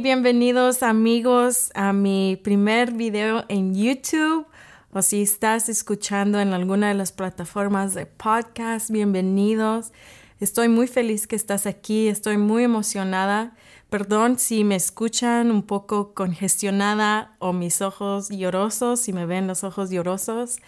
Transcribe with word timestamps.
Bienvenidos 0.00 0.82
amigos 0.82 1.70
a 1.74 1.94
mi 1.94 2.38
primer 2.44 2.92
video 2.92 3.46
en 3.48 3.74
YouTube 3.74 4.46
o 4.92 5.00
si 5.00 5.22
estás 5.22 5.70
escuchando 5.70 6.38
en 6.38 6.52
alguna 6.52 6.88
de 6.88 6.94
las 6.94 7.12
plataformas 7.12 7.94
de 7.94 8.04
podcast, 8.04 8.90
bienvenidos. 8.90 9.92
Estoy 10.38 10.68
muy 10.68 10.86
feliz 10.86 11.26
que 11.26 11.34
estás 11.34 11.64
aquí, 11.64 12.08
estoy 12.08 12.36
muy 12.36 12.64
emocionada. 12.64 13.54
Perdón 13.88 14.38
si 14.38 14.64
me 14.64 14.76
escuchan 14.76 15.50
un 15.50 15.62
poco 15.62 16.12
congestionada 16.12 17.34
o 17.38 17.54
mis 17.54 17.80
ojos 17.80 18.28
llorosos, 18.28 19.00
si 19.00 19.14
me 19.14 19.24
ven 19.24 19.46
los 19.46 19.64
ojos 19.64 19.88
llorosos. 19.90 20.58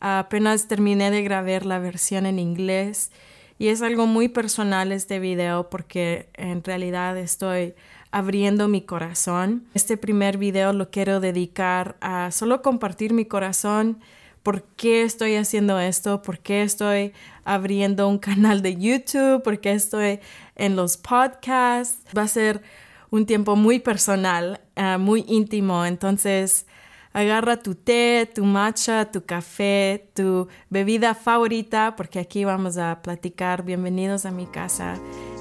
Apenas 0.00 0.68
terminé 0.68 1.10
de 1.10 1.22
grabar 1.22 1.64
la 1.64 1.78
versión 1.78 2.26
en 2.26 2.38
inglés 2.38 3.10
y 3.58 3.68
es 3.68 3.80
algo 3.80 4.06
muy 4.06 4.28
personal 4.28 4.92
este 4.92 5.18
video 5.18 5.70
porque 5.70 6.28
en 6.34 6.62
realidad 6.62 7.16
estoy 7.16 7.74
abriendo 8.16 8.66
mi 8.66 8.80
corazón. 8.80 9.66
Este 9.74 9.98
primer 9.98 10.38
video 10.38 10.72
lo 10.72 10.90
quiero 10.90 11.20
dedicar 11.20 11.96
a 12.00 12.30
solo 12.30 12.62
compartir 12.62 13.12
mi 13.12 13.26
corazón, 13.26 14.00
por 14.42 14.62
qué 14.62 15.02
estoy 15.02 15.34
haciendo 15.34 15.78
esto, 15.78 16.22
por 16.22 16.38
qué 16.38 16.62
estoy 16.62 17.12
abriendo 17.44 18.08
un 18.08 18.16
canal 18.18 18.62
de 18.62 18.74
YouTube, 18.74 19.42
por 19.42 19.60
qué 19.60 19.72
estoy 19.72 20.20
en 20.54 20.76
los 20.76 20.96
podcasts. 20.96 21.98
Va 22.16 22.22
a 22.22 22.28
ser 22.28 22.62
un 23.10 23.26
tiempo 23.26 23.54
muy 23.54 23.80
personal, 23.80 24.62
ah, 24.76 24.96
muy 24.96 25.26
íntimo, 25.28 25.84
entonces 25.84 26.64
agarra 27.12 27.58
tu 27.58 27.74
té, 27.74 28.30
tu 28.34 28.46
matcha, 28.46 29.10
tu 29.10 29.26
café, 29.26 30.08
tu 30.14 30.48
bebida 30.70 31.14
favorita, 31.14 31.96
porque 31.96 32.18
aquí 32.18 32.46
vamos 32.46 32.78
a 32.78 33.02
platicar. 33.02 33.62
Bienvenidos 33.62 34.24
a 34.24 34.30
mi 34.30 34.46
casa 34.46 34.94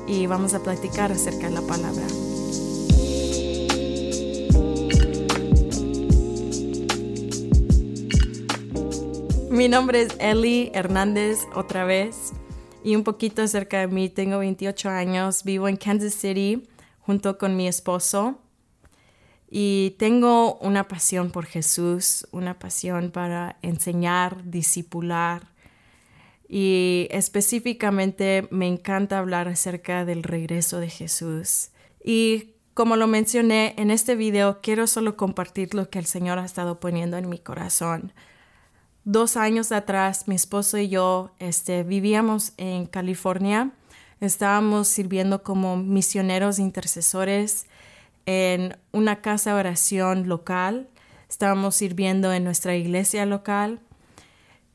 y 0.09 0.27
vamos 0.27 0.53
a 0.53 0.61
platicar 0.61 1.13
acerca 1.13 1.47
de 1.47 1.53
la 1.53 1.61
palabra. 1.61 2.03
Mi 9.55 9.69
nombre 9.69 10.01
es 10.01 10.17
Eli 10.19 10.69
Hernández 10.73 11.47
otra 11.55 11.85
vez 11.85 12.33
y 12.83 12.97
un 12.97 13.05
poquito 13.05 13.41
acerca 13.41 13.79
de 13.79 13.87
mí. 13.87 14.09
Tengo 14.09 14.39
28 14.39 14.89
años, 14.89 15.45
vivo 15.45 15.69
en 15.69 15.77
Kansas 15.77 16.13
City 16.13 16.67
junto 16.99 17.37
con 17.37 17.55
mi 17.55 17.65
esposo 17.65 18.37
y 19.49 19.95
tengo 19.97 20.55
una 20.55 20.89
pasión 20.89 21.31
por 21.31 21.45
Jesús, 21.45 22.27
una 22.31 22.59
pasión 22.59 23.11
para 23.11 23.57
enseñar, 23.61 24.43
discipular. 24.43 25.47
Y 26.49 27.07
específicamente 27.09 28.49
me 28.51 28.67
encanta 28.67 29.19
hablar 29.19 29.47
acerca 29.47 30.03
del 30.03 30.23
regreso 30.23 30.81
de 30.81 30.89
Jesús. 30.89 31.69
Y 32.03 32.55
como 32.73 32.97
lo 32.97 33.07
mencioné 33.07 33.73
en 33.77 33.89
este 33.89 34.17
video, 34.17 34.59
quiero 34.61 34.85
solo 34.85 35.15
compartir 35.15 35.73
lo 35.75 35.89
que 35.89 35.99
el 35.99 36.07
Señor 36.07 36.39
ha 36.39 36.45
estado 36.45 36.81
poniendo 36.81 37.15
en 37.15 37.29
mi 37.29 37.39
corazón. 37.39 38.11
Dos 39.05 39.37
años 39.37 39.71
atrás, 39.71 40.27
mi 40.27 40.33
esposo 40.33 40.79
y 40.79 40.89
yo 40.89 41.29
este, 41.37 41.83
vivíamos 41.83 42.53
en 42.57 42.87
California. 42.87 43.69
Estábamos 44.19 44.87
sirviendo 44.87 45.43
como 45.43 45.77
misioneros 45.77 46.57
intercesores 46.57 47.67
en 48.25 48.75
una 48.91 49.21
casa 49.21 49.51
de 49.53 49.59
oración 49.59 50.27
local, 50.27 50.89
estábamos 51.29 51.75
sirviendo 51.75 52.33
en 52.33 52.43
nuestra 52.43 52.75
iglesia 52.75 53.27
local. 53.27 53.79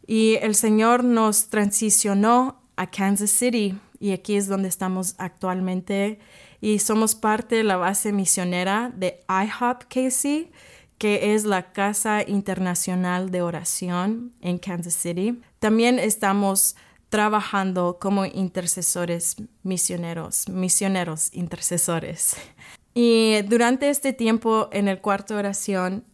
Y 0.07 0.37
el 0.43 0.55
Señor 0.55 1.03
nos 1.03 1.49
transicionó 1.49 2.61
a 2.77 2.89
Kansas 2.89 3.31
City 3.31 3.81
y 3.99 4.13
aquí 4.13 4.37
es 4.37 4.47
donde 4.47 4.69
estamos 4.69 5.17
actualmente. 5.19 6.21
Y 6.61 6.79
somos 6.79 7.17
parte 7.17 7.57
de 7.57 7.65
la 7.65 7.77
base 7.77 8.13
misionera 8.13 8.93
de 8.95 9.19
IHOP 9.29 9.85
KC, 9.89 10.53
que 11.01 11.35
es 11.35 11.47
la 11.47 11.73
Casa 11.73 12.23
Internacional 12.23 13.31
de 13.31 13.41
Oración 13.41 14.35
en 14.43 14.59
Kansas 14.59 14.93
City. 14.93 15.41
También 15.59 15.99
estamos 15.99 16.77
trabajando 17.09 17.97
como 17.99 18.27
intercesores 18.27 19.37
misioneros, 19.63 20.47
misioneros 20.49 21.35
intercesores. 21.35 22.37
Y 22.93 23.43
durante 23.43 23.89
este 23.89 24.13
tiempo 24.13 24.69
en 24.73 24.89
el 24.89 25.01
cuarto 25.01 25.37
oración, 25.37 26.05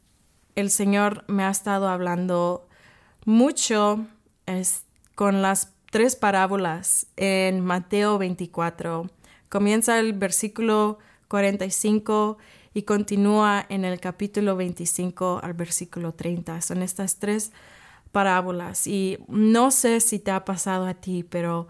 el 0.57 0.71
Señor 0.71 1.25
me 1.27 1.43
ha 1.43 1.51
estado 1.51 1.89
hablando 1.89 2.69
mucho 3.25 4.07
con 5.15 5.41
las 5.41 5.73
tres 5.91 6.17
parábolas 6.17 7.07
en 7.17 7.65
Mateo 7.65 8.19
24. 8.19 9.11
Comienza 9.49 9.99
el 9.99 10.13
versículo 10.13 10.99
45 11.29 12.37
y 12.77 12.83
continúa 12.83 13.65
en 13.71 13.87
el 13.87 13.99
capítulo 14.01 14.55
25 14.55 15.41
al 15.43 15.55
versículo 15.55 16.13
30. 16.13 16.61
Son 16.61 16.83
estas 16.83 17.19
tres 17.19 17.51
parábolas 18.13 18.87
y 18.87 19.17
no 19.29 19.71
sé 19.71 19.99
si 20.01 20.19
te 20.19 20.31
ha 20.31 20.45
pasado 20.45 20.85
a 20.85 20.93
ti, 20.93 21.23
pero 21.23 21.69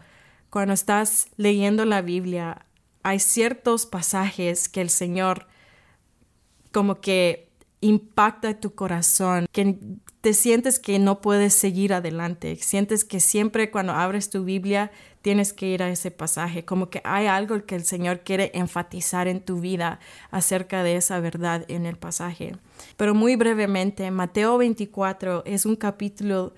cuando 0.50 0.74
estás 0.74 1.28
leyendo 1.36 1.84
la 1.84 2.02
Biblia 2.02 2.66
hay 3.04 3.20
ciertos 3.20 3.86
pasajes 3.86 4.68
que 4.68 4.80
el 4.80 4.90
Señor 4.90 5.46
como 6.72 7.00
que 7.00 7.45
impacta 7.86 8.58
tu 8.60 8.74
corazón, 8.74 9.47
que 9.52 9.78
te 10.20 10.34
sientes 10.34 10.78
que 10.78 10.98
no 10.98 11.20
puedes 11.20 11.54
seguir 11.54 11.92
adelante, 11.94 12.56
sientes 12.56 13.04
que 13.04 13.20
siempre 13.20 13.70
cuando 13.70 13.92
abres 13.92 14.28
tu 14.30 14.44
Biblia 14.44 14.91
tienes 15.22 15.52
que 15.52 15.69
ir 15.69 15.82
a 15.82 15.91
ese 15.91 16.10
pasaje, 16.10 16.64
como 16.64 16.91
que 16.91 17.00
hay 17.04 17.26
algo 17.26 17.64
que 17.64 17.74
el 17.74 17.84
Señor 17.84 18.20
quiere 18.20 18.50
enfatizar 18.54 19.28
en 19.28 19.41
tu 19.41 19.60
vida 19.60 20.00
acerca 20.30 20.82
de 20.82 20.97
esa 20.97 21.20
verdad 21.20 21.64
en 21.69 21.86
el 21.86 21.97
pasaje. 21.97 22.56
Pero 22.97 23.14
muy 23.14 23.36
brevemente, 23.36 24.10
Mateo 24.10 24.58
24 24.58 25.44
es 25.47 25.66
un 25.66 25.76
capítulo 25.76 26.54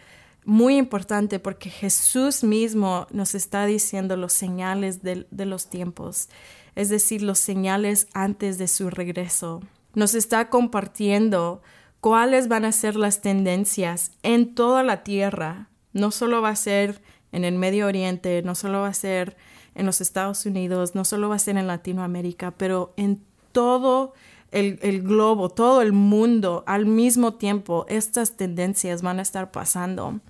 muy 0.48 0.78
importante 0.78 1.38
porque 1.38 1.68
Jesús 1.68 2.42
mismo 2.42 3.06
nos 3.10 3.34
está 3.34 3.66
diciendo 3.66 4.16
los 4.16 4.32
señales 4.32 5.02
de, 5.02 5.26
los 5.30 5.68
tiempos, 5.68 6.30
es 6.74 6.88
decir, 6.88 7.20
los 7.20 7.38
señales 7.38 8.08
antes 8.14 8.56
de 8.56 8.66
su 8.66 8.88
regreso. 8.88 9.60
Nos 9.98 10.14
está 10.14 10.48
compartiendo 10.48 11.60
cuáles 12.00 12.46
van 12.46 12.64
a 12.64 12.70
ser 12.70 12.94
las 12.94 13.20
tendencias 13.20 14.12
en 14.22 14.54
toda 14.54 14.84
la 14.84 15.02
tierra. 15.02 15.70
No 15.92 16.12
solo 16.12 16.40
va 16.40 16.50
a 16.50 16.54
ser 16.54 17.02
en 17.32 17.44
el 17.44 17.56
Medio 17.56 17.88
Oriente, 17.88 18.40
no 18.44 18.54
solo 18.54 18.82
va 18.82 18.86
a 18.86 18.94
ser 18.94 19.36
en 19.74 19.86
los 19.86 20.00
Estados 20.00 20.46
Unidos, 20.46 20.94
no 20.94 21.04
solo 21.04 21.28
va 21.28 21.34
a 21.34 21.40
ser 21.40 21.56
en 21.56 21.66
Latinoamérica, 21.66 22.52
pero 22.52 22.92
en 22.96 23.20
todo 23.50 24.14
el, 24.52 24.78
el, 24.82 25.02
globo, 25.02 25.48
todo 25.48 25.82
el 25.82 25.92
mundo 25.92 26.62
al 26.68 26.86
mismo 26.86 27.34
tiempo, 27.34 27.84
estas 27.88 28.36
tendencias 28.36 29.02
van 29.02 29.18
a 29.18 29.22
estar 29.22 29.50
pasando. 29.50 30.20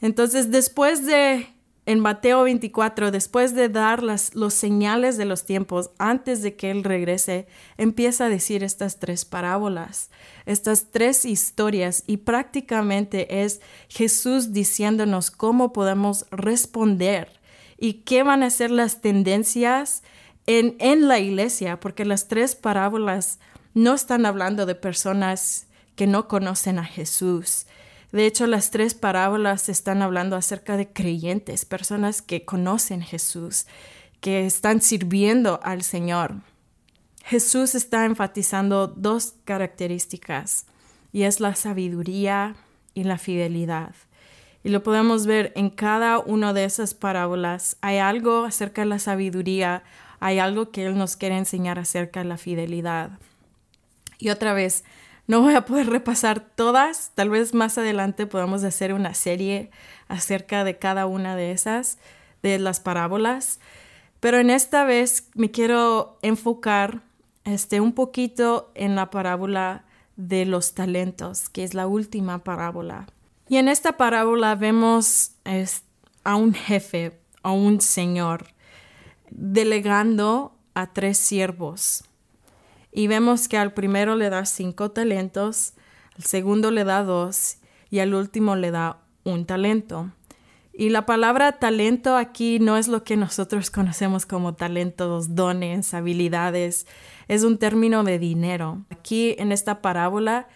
Entonces, 0.00 0.50
después 0.50 1.06
de, 1.06 1.46
en 1.84 1.98
Mateo 1.98 2.44
24, 2.44 3.10
después 3.10 3.54
de 3.54 3.68
dar 3.68 4.02
las, 4.02 4.34
los 4.36 4.54
señales 4.54 5.16
de 5.16 5.24
los 5.24 5.44
tiempos 5.44 5.90
antes 5.98 6.40
de 6.40 6.54
que 6.54 6.70
Él 6.70 6.84
regrese, 6.84 7.46
empieza 7.76 8.26
a 8.26 8.28
decir 8.28 8.62
estas 8.62 8.98
tres 9.00 9.24
parábolas, 9.24 10.10
estas 10.46 10.92
tres 10.92 11.24
historias 11.24 12.04
y 12.06 12.18
prácticamente 12.18 13.42
es 13.42 13.60
Jesús 13.88 14.52
diciéndonos 14.52 15.32
cómo 15.32 15.72
podemos 15.72 16.26
responder 16.30 17.40
y 17.78 17.94
qué 17.94 18.22
van 18.22 18.44
a 18.44 18.50
ser 18.50 18.70
las 18.70 19.00
tendencias 19.00 20.04
en, 20.46 20.76
en 20.78 21.08
la 21.08 21.18
iglesia, 21.18 21.80
porque 21.80 22.04
las 22.04 22.28
tres 22.28 22.54
parábolas 22.54 23.40
no 23.74 23.94
están 23.94 24.24
hablando 24.24 24.66
de 24.66 24.76
personas 24.76 25.66
que 25.96 26.06
no 26.06 26.28
conocen 26.28 26.78
a 26.78 26.84
Jesús 26.84 27.66
de 28.12 28.26
hecho, 28.26 28.46
las 28.46 28.70
tres 28.70 28.94
parábolas 28.94 29.70
están 29.70 30.02
hablando 30.02 30.36
acerca 30.36 30.76
de 30.76 30.92
creyentes, 30.92 31.64
personas 31.64 32.20
que 32.20 32.44
conocen 32.44 33.00
Jesús, 33.00 33.66
que 34.20 34.44
están 34.44 34.82
sirviendo 34.82 35.60
al 35.62 35.82
Señor. 35.82 36.34
Jesús 37.24 37.74
está 37.74 38.04
enfatizando 38.04 38.86
dos 38.86 39.34
características 39.44 40.66
y 41.10 41.22
es 41.22 41.40
la 41.40 41.54
sabiduría 41.54 42.54
y 42.94 43.04
la 43.04 43.16
fidelidad. 43.16 43.94
Y 44.62 44.68
lo 44.68 44.82
podemos 44.82 45.26
ver 45.26 45.52
en 45.56 45.70
cada 45.70 46.18
una 46.18 46.52
de 46.52 46.64
esas 46.64 46.94
parábolas. 46.94 47.76
Hay 47.80 47.98
algo 47.98 48.44
acerca 48.44 48.82
de 48.82 48.88
la 48.88 48.98
sabiduría, 48.98 49.82
hay 50.20 50.38
algo 50.38 50.70
que 50.70 50.84
Él 50.84 50.98
nos 50.98 51.16
quiere 51.16 51.36
enseñar 51.36 51.78
acerca 51.78 52.20
de 52.20 52.28
la 52.28 52.36
fidelidad. 52.36 53.18
Y 54.18 54.28
otra 54.28 54.52
vez, 54.52 54.84
no 55.32 55.40
voy 55.40 55.54
a 55.54 55.64
poder 55.64 55.88
repasar 55.88 56.40
todas, 56.40 57.10
tal 57.14 57.30
vez 57.30 57.54
más 57.54 57.78
adelante 57.78 58.26
podamos 58.26 58.64
hacer 58.64 58.92
una 58.92 59.14
serie 59.14 59.70
acerca 60.06 60.62
de 60.62 60.78
cada 60.78 61.06
una 61.06 61.36
de 61.36 61.52
esas, 61.52 61.96
de 62.42 62.58
las 62.58 62.80
parábolas, 62.80 63.58
pero 64.20 64.36
en 64.36 64.50
esta 64.50 64.84
vez 64.84 65.30
me 65.32 65.50
quiero 65.50 66.18
enfocar 66.20 67.00
este, 67.44 67.80
un 67.80 67.94
poquito 67.94 68.70
en 68.74 68.94
la 68.94 69.08
parábola 69.08 69.86
de 70.16 70.44
los 70.44 70.74
talentos, 70.74 71.48
que 71.48 71.64
es 71.64 71.72
la 71.72 71.86
última 71.86 72.44
parábola. 72.44 73.06
Y 73.48 73.56
en 73.56 73.68
esta 73.68 73.96
parábola 73.96 74.54
vemos 74.54 75.32
a 76.24 76.36
un 76.36 76.52
jefe, 76.52 77.18
a 77.42 77.52
un 77.52 77.80
señor, 77.80 78.48
delegando 79.30 80.54
a 80.74 80.92
tres 80.92 81.16
siervos 81.16 82.04
Y 82.92 83.06
vemos 83.06 83.48
que 83.48 83.56
al 83.56 83.72
primero 83.72 84.16
le 84.16 84.28
da 84.28 84.44
cinco 84.44 84.90
talentos, 84.90 85.72
al 86.16 86.24
segundo 86.24 86.70
le 86.70 86.84
da 86.84 87.02
dos 87.02 87.56
y 87.90 88.00
al 88.00 88.14
último 88.14 88.54
le 88.54 88.70
da 88.70 88.98
un 89.24 89.46
talento. 89.46 90.10
Y 90.74 90.88
la 90.88 91.04
palabra 91.04 91.52
talento 91.52 92.16
aquí 92.16 92.58
no 92.58 92.76
es 92.76 92.88
lo 92.88 93.04
que 93.04 93.16
nosotros 93.16 93.70
conocemos 93.72 94.26
como 94.26 94.54
talentos, 94.54 95.34
dones, 95.34 95.94
habilidades, 95.94 96.86
es 97.28 97.44
un 97.44 97.58
término 97.58 98.04
de 98.04 98.18
dinero. 98.18 98.84
Aquí 98.90 99.34
en 99.38 99.52
esta 99.52 99.80
parábola 99.80 100.48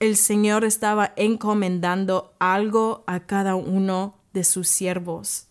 el 0.00 0.16
Señor 0.16 0.64
estaba 0.64 1.12
encomendando 1.16 2.34
algo 2.38 3.04
a 3.06 3.20
cada 3.20 3.54
uno 3.54 4.16
de 4.32 4.44
sus 4.44 4.68
siervos. 4.68 5.48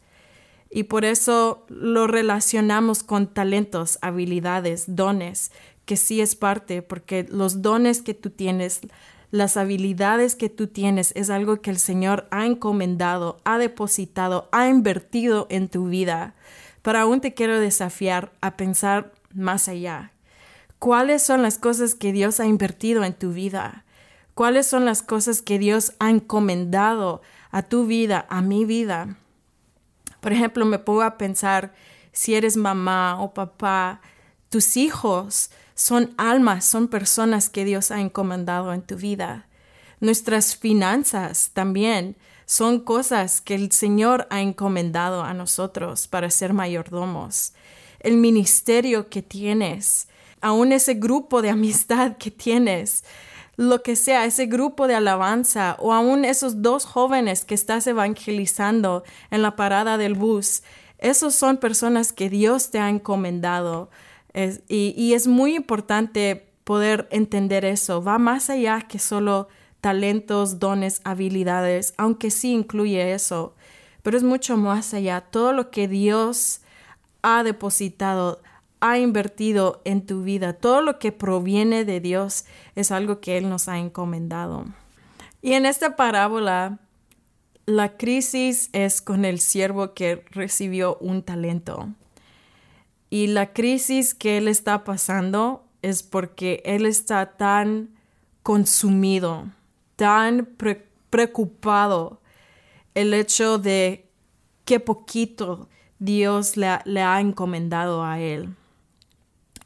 Y 0.70 0.84
por 0.84 1.06
eso 1.06 1.66
lo 1.70 2.06
relacionamos 2.06 3.02
con 3.02 3.28
talentos, 3.28 3.98
habilidades, 4.02 4.96
dones, 4.96 5.52
que 5.86 5.98
sí 5.98 6.22
es 6.22 6.36
parte, 6.36 6.82
porque 6.82 7.26
los 7.30 7.62
dones 7.62 8.02
que 8.02 8.14
tú 8.14 8.30
tienes, 8.30 8.82
las 9.32 9.58
habilidades 9.58 10.36
que 10.36 10.50
tú 10.50 10.68
tienes, 10.68 11.12
es 11.16 11.30
algo 11.30 11.62
que 11.62 11.70
el 11.70 11.80
Señor 11.80 12.28
ha 12.32 12.46
encomendado, 12.46 13.40
ha 13.44 13.58
depositado, 13.58 14.50
ha 14.52 14.68
invertido 14.68 15.48
en 15.50 15.70
tu 15.70 15.88
vida. 15.88 16.36
Pero 16.82 17.00
aún 17.00 17.22
te 17.22 17.34
quiero 17.34 17.60
desafiar 17.60 18.32
a 18.42 18.58
pensar 18.58 19.14
más 19.34 19.68
allá. 19.68 20.12
¿Cuáles 20.80 21.24
son 21.24 21.42
las 21.42 21.58
cosas 21.58 21.96
que 21.96 22.12
Dios 22.12 22.40
ha 22.40 22.46
invertido 22.46 23.04
en 23.04 23.14
tu 23.14 23.32
vida? 23.32 23.86
¿Cuáles 24.34 24.68
son 24.68 24.86
las 24.86 25.02
cosas 25.02 25.42
que 25.42 25.58
Dios 25.58 25.94
ha 26.00 26.10
encomendado 26.10 27.22
a 27.52 27.64
tu 27.64 27.86
vida, 27.86 28.26
a 28.30 28.42
mi 28.42 28.66
vida? 28.66 29.16
Por 30.20 30.34
ejemplo, 30.34 30.66
me 30.66 30.80
pongo 30.80 31.04
a 31.04 31.18
pensar 31.18 31.74
si 32.12 32.36
eres 32.36 32.58
mamá 32.58 33.22
o 33.22 33.34
papá, 33.34 34.02
tus 34.50 34.78
hijos 34.78 35.52
son 35.76 36.14
almas, 36.18 36.66
son 36.66 36.88
personas 36.88 37.50
que 37.50 37.66
Dios 37.66 37.92
ha 37.92 38.00
encomendado 38.00 38.74
en 38.74 38.82
tu 38.82 38.96
vida. 38.96 39.46
Nuestras 40.00 40.56
finanzas 40.56 41.52
también 41.54 42.16
son 42.46 42.80
cosas 42.80 43.42
que 43.42 43.56
el 43.56 43.72
Señor 43.72 44.28
ha 44.30 44.42
encomendado 44.42 45.24
a 45.24 45.34
nosotros 45.34 46.08
para 46.08 46.30
ser 46.30 46.54
mayordomos. 46.54 47.54
El 48.00 48.18
ministerio 48.18 49.10
que 49.10 49.22
tienes, 49.22 50.08
aún 50.42 50.72
ese 50.72 50.94
grupo 50.94 51.42
de 51.42 51.50
amistad 51.50 52.18
que 52.18 52.32
tienes, 52.32 53.04
lo 53.58 53.84
que 53.84 53.96
sea, 53.96 54.26
ese 54.26 54.46
grupo 54.46 54.88
de 54.88 54.96
alabanza 54.96 55.78
o 55.80 55.94
aún 55.94 56.26
esos 56.26 56.62
dos 56.62 56.86
jóvenes 56.86 57.46
que 57.46 57.56
estás 57.56 57.88
evangelizando 57.88 59.04
en 59.32 59.42
la 59.42 59.56
parada 59.56 59.98
del 59.98 60.14
bus, 60.14 60.62
esos 60.98 61.36
son 61.36 61.58
personas 61.58 62.12
que 62.14 62.30
Dios 62.30 62.70
te 62.70 62.80
ha 62.80 62.90
encomendado. 62.90 63.90
Y, 64.68 64.94
y 64.98 65.14
es 65.14 65.28
muy 65.28 65.56
importante 65.56 66.52
poder 66.64 67.08
entender 67.12 67.64
eso. 67.64 68.04
Va 68.04 68.18
más 68.18 68.50
allá 68.50 68.82
que 68.82 69.00
solo 69.00 69.48
talentos, 69.82 70.60
dones, 70.60 71.00
habilidades, 71.04 71.94
aunque 71.98 72.32
sí 72.32 72.52
incluye 72.52 73.14
eso, 73.14 73.56
pero 74.02 74.18
es 74.18 74.24
mucho 74.24 74.58
más 74.58 74.94
allá. 74.94 75.22
Todo 75.22 75.54
lo 75.54 75.70
que 75.70 75.88
Dios 75.88 76.62
ha 77.22 77.44
depositado 77.44 78.42
ha 78.80 79.00
invertido 79.00 79.82
en 79.86 80.06
tu 80.06 80.24
vida. 80.24 80.54
Todo 80.54 80.82
lo 80.82 81.00
que 81.00 81.12
proviene 81.12 81.86
de 81.86 82.00
Dios 82.00 82.46
es 82.76 82.92
algo 82.92 83.20
que 83.20 83.38
Él 83.38 83.50
nos 83.50 83.68
ha 83.68 83.80
encomendado. 83.80 84.66
Y 85.42 85.54
en 85.54 85.66
esta 85.66 85.96
parábola, 85.96 86.80
la 87.66 87.98
crisis 87.98 88.70
es 88.74 89.02
con 89.02 89.26
el 89.26 89.40
siervo 89.40 89.94
que 89.94 90.24
recibió 90.32 90.98
un 90.98 91.24
talento. 91.24 91.90
Y 93.10 93.28
la 93.28 93.54
crisis 93.54 94.14
que 94.14 94.38
él 94.38 94.48
está 94.48 94.84
pasando 94.84 95.68
es 95.82 96.04
porque 96.04 96.62
él 96.66 96.86
está 96.86 97.38
tan 97.38 97.96
consumido, 98.44 99.46
tan 99.96 100.50
preocupado 101.10 102.22
el 102.94 103.14
hecho 103.14 103.58
de 103.58 104.10
qué 104.66 104.80
poquito 104.80 105.70
Dios 106.00 106.58
le 106.58 107.02
ha 107.02 107.22
encomendado 107.22 108.04
a 108.04 108.20
él 108.20 108.56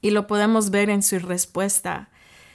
y 0.01 0.11
lo 0.11 0.27
podemos 0.27 0.69
ver 0.69 0.89
en 0.89 1.03
su 1.03 1.19
respuesta. 1.19 2.09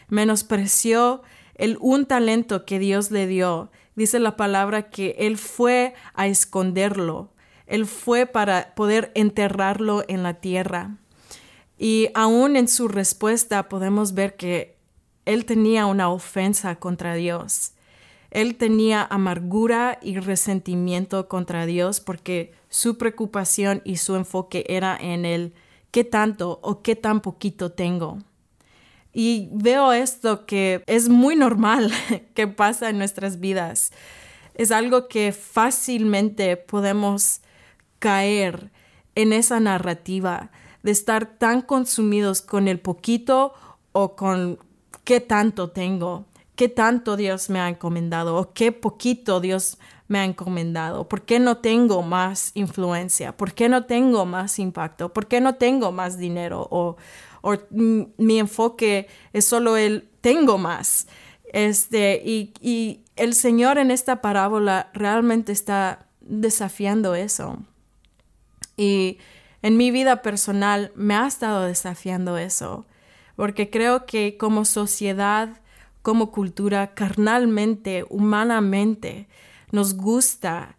Menospreció 0.08 1.22
el 1.54 1.78
un 1.80 2.06
talento 2.06 2.64
que 2.64 2.78
Dios 2.78 3.10
le 3.10 3.26
dio. 3.26 3.70
Dice 3.94 4.18
la 4.18 4.36
palabra 4.36 4.90
que 4.90 5.16
él 5.18 5.36
fue 5.36 5.94
a 6.14 6.26
esconderlo. 6.26 7.32
Él 7.66 7.86
fue 7.86 8.26
para 8.26 8.74
poder 8.74 9.10
enterrarlo 9.14 10.04
en 10.08 10.22
la 10.22 10.34
tierra. 10.34 10.96
Y 11.78 12.08
aún 12.14 12.56
en 12.56 12.68
su 12.68 12.88
respuesta 12.88 13.68
podemos 13.68 14.14
ver 14.14 14.36
que 14.36 14.76
él 15.24 15.44
tenía 15.44 15.86
una 15.86 16.10
ofensa 16.10 16.76
contra 16.76 17.14
Dios. 17.14 17.72
Él 18.30 18.56
tenía 18.56 19.02
amargura 19.02 19.98
y 20.02 20.18
resentimiento 20.18 21.28
contra 21.28 21.66
Dios 21.66 22.00
porque 22.00 22.52
su 22.68 22.98
preocupación 22.98 23.80
y 23.84 23.96
su 23.98 24.16
enfoque 24.16 24.64
era 24.68 24.96
en 25.00 25.24
el 25.24 25.54
qué 25.90 26.02
tanto 26.02 26.58
o 26.62 26.82
qué 26.82 26.96
tan 26.96 27.20
poquito 27.20 27.70
tengo. 27.70 28.18
Y 29.12 29.48
veo 29.52 29.92
esto 29.92 30.44
que 30.44 30.82
es 30.86 31.08
muy 31.08 31.36
normal 31.36 31.92
que 32.34 32.48
pasa 32.48 32.90
en 32.90 32.98
nuestras 32.98 33.38
vidas. 33.38 33.92
Es 34.54 34.72
algo 34.72 35.06
que 35.06 35.30
fácilmente 35.32 36.56
podemos 36.56 37.40
caer 38.04 38.70
en 39.14 39.32
esa 39.32 39.60
narrativa 39.60 40.50
de 40.82 40.90
estar 40.90 41.24
tan 41.38 41.62
consumidos 41.62 42.42
con 42.42 42.68
el 42.68 42.78
poquito 42.78 43.54
o 43.92 44.14
con 44.14 44.58
qué 45.04 45.20
tanto 45.20 45.70
tengo, 45.70 46.26
qué 46.54 46.68
tanto 46.68 47.16
Dios 47.16 47.48
me 47.48 47.60
ha 47.60 47.70
encomendado 47.70 48.36
o 48.36 48.52
qué 48.52 48.72
poquito 48.72 49.40
Dios 49.40 49.78
me 50.06 50.18
ha 50.18 50.26
encomendado? 50.26 51.08
¿Por 51.08 51.22
qué 51.22 51.38
no 51.40 51.56
tengo 51.56 52.02
más 52.02 52.50
influencia? 52.52 53.34
¿Por 53.34 53.54
qué 53.54 53.70
no 53.70 53.86
tengo 53.86 54.26
más 54.26 54.58
impacto? 54.58 55.14
¿Por 55.14 55.26
qué 55.26 55.40
no 55.40 55.54
tengo 55.54 55.90
más 55.90 56.18
dinero? 56.18 56.68
O, 56.70 56.96
mi 57.70 58.38
enfoque 58.38 59.08
es 59.32 59.46
solo 59.46 59.78
el 59.78 60.10
tengo 60.20 60.58
más. 60.58 61.06
Este, 61.54 62.20
y, 62.22 62.52
y 62.60 63.00
el 63.16 63.32
Señor 63.32 63.78
en 63.78 63.90
esta 63.90 64.20
parábola 64.20 64.90
realmente 64.92 65.52
está 65.52 66.06
desafiando 66.20 67.14
eso. 67.14 67.64
Y 68.76 69.18
en 69.62 69.76
mi 69.76 69.90
vida 69.90 70.22
personal 70.22 70.92
me 70.94 71.14
ha 71.14 71.26
estado 71.26 71.62
desafiando 71.62 72.38
eso, 72.38 72.86
porque 73.36 73.70
creo 73.70 74.06
que 74.06 74.36
como 74.36 74.64
sociedad, 74.64 75.60
como 76.02 76.30
cultura, 76.30 76.94
carnalmente, 76.94 78.04
humanamente, 78.10 79.26
nos 79.72 79.94
gusta 79.94 80.76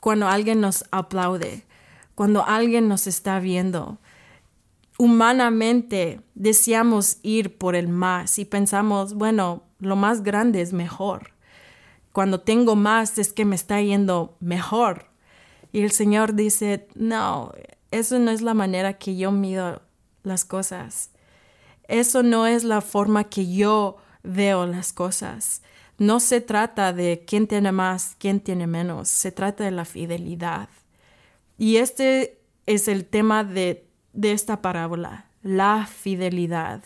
cuando 0.00 0.28
alguien 0.28 0.60
nos 0.60 0.84
aplaude, 0.90 1.64
cuando 2.14 2.44
alguien 2.44 2.88
nos 2.88 3.06
está 3.06 3.40
viendo. 3.40 3.98
Humanamente 4.98 6.20
deseamos 6.34 7.18
ir 7.22 7.56
por 7.56 7.76
el 7.76 7.88
más 7.88 8.38
y 8.38 8.44
pensamos, 8.44 9.14
bueno, 9.14 9.62
lo 9.78 9.96
más 9.96 10.22
grande 10.22 10.60
es 10.60 10.72
mejor. 10.72 11.30
Cuando 12.12 12.40
tengo 12.40 12.74
más 12.76 13.16
es 13.18 13.32
que 13.32 13.44
me 13.44 13.54
está 13.54 13.80
yendo 13.80 14.36
mejor. 14.40 15.06
Y 15.72 15.82
el 15.82 15.92
Señor 15.92 16.34
dice, 16.34 16.88
no, 16.94 17.52
eso 17.90 18.18
no 18.18 18.30
es 18.30 18.42
la 18.42 18.54
manera 18.54 18.94
que 18.94 19.16
yo 19.16 19.32
mido 19.32 19.82
las 20.22 20.44
cosas. 20.44 21.10
Eso 21.88 22.22
no 22.22 22.46
es 22.46 22.64
la 22.64 22.80
forma 22.80 23.24
que 23.24 23.52
yo 23.52 23.96
veo 24.22 24.66
las 24.66 24.92
cosas. 24.92 25.62
No 25.96 26.20
se 26.20 26.40
trata 26.40 26.92
de 26.92 27.24
quién 27.26 27.46
tiene 27.46 27.72
más, 27.72 28.14
quién 28.18 28.40
tiene 28.40 28.66
menos, 28.66 29.08
se 29.08 29.32
trata 29.32 29.64
de 29.64 29.70
la 29.72 29.84
fidelidad. 29.84 30.68
Y 31.56 31.76
este 31.76 32.40
es 32.66 32.86
el 32.86 33.04
tema 33.04 33.42
de, 33.42 33.88
esta 34.22 34.62
parábola, 34.62 35.26
la 35.42 35.86
fidelidad. 35.86 36.84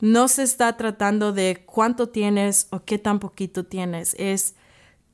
No 0.00 0.28
se 0.28 0.42
está 0.42 0.76
tratando 0.76 1.32
de 1.32 1.62
cuánto 1.64 2.10
tienes 2.10 2.66
o 2.70 2.84
qué 2.84 2.98
tan 2.98 3.18
poquito 3.18 3.64
tienes, 3.64 4.14
es 4.18 4.56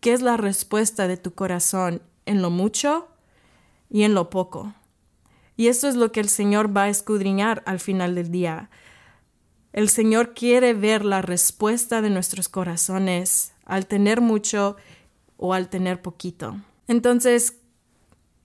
qué 0.01 0.13
es 0.13 0.23
la 0.23 0.37
respuesta 0.37 1.07
de 1.07 1.17
tu 1.17 1.35
corazón 1.35 2.03
en 2.27 2.43
lo 2.43 2.51
mucho 2.51 3.09
y 3.89 4.03
en 4.03 4.15
lo 4.15 4.31
poco. 4.31 4.75
Y 5.57 5.69
eso 5.69 5.89
es 5.89 5.97
lo 5.97 6.13
que 6.13 6.21
el 6.21 6.29
Señor 6.29 6.75
va 6.75 6.85
a 6.85 6.89
escudriñar 6.89 7.63
al 7.67 7.81
final 7.81 8.15
del 8.15 8.31
día. 8.31 8.71
El 9.73 9.89
Señor 9.89 10.35
quiere 10.35 10.75
ver 10.75 11.05
la 11.05 11.23
respuesta 11.23 12.01
de 12.03 12.11
nuestros 12.11 12.49
corazones 12.49 13.53
al 13.65 13.87
tener 13.87 14.21
mucho 14.21 14.77
o 15.37 15.55
al 15.55 15.69
tener 15.69 16.03
poquito. 16.03 16.57
Entonces, 16.89 17.57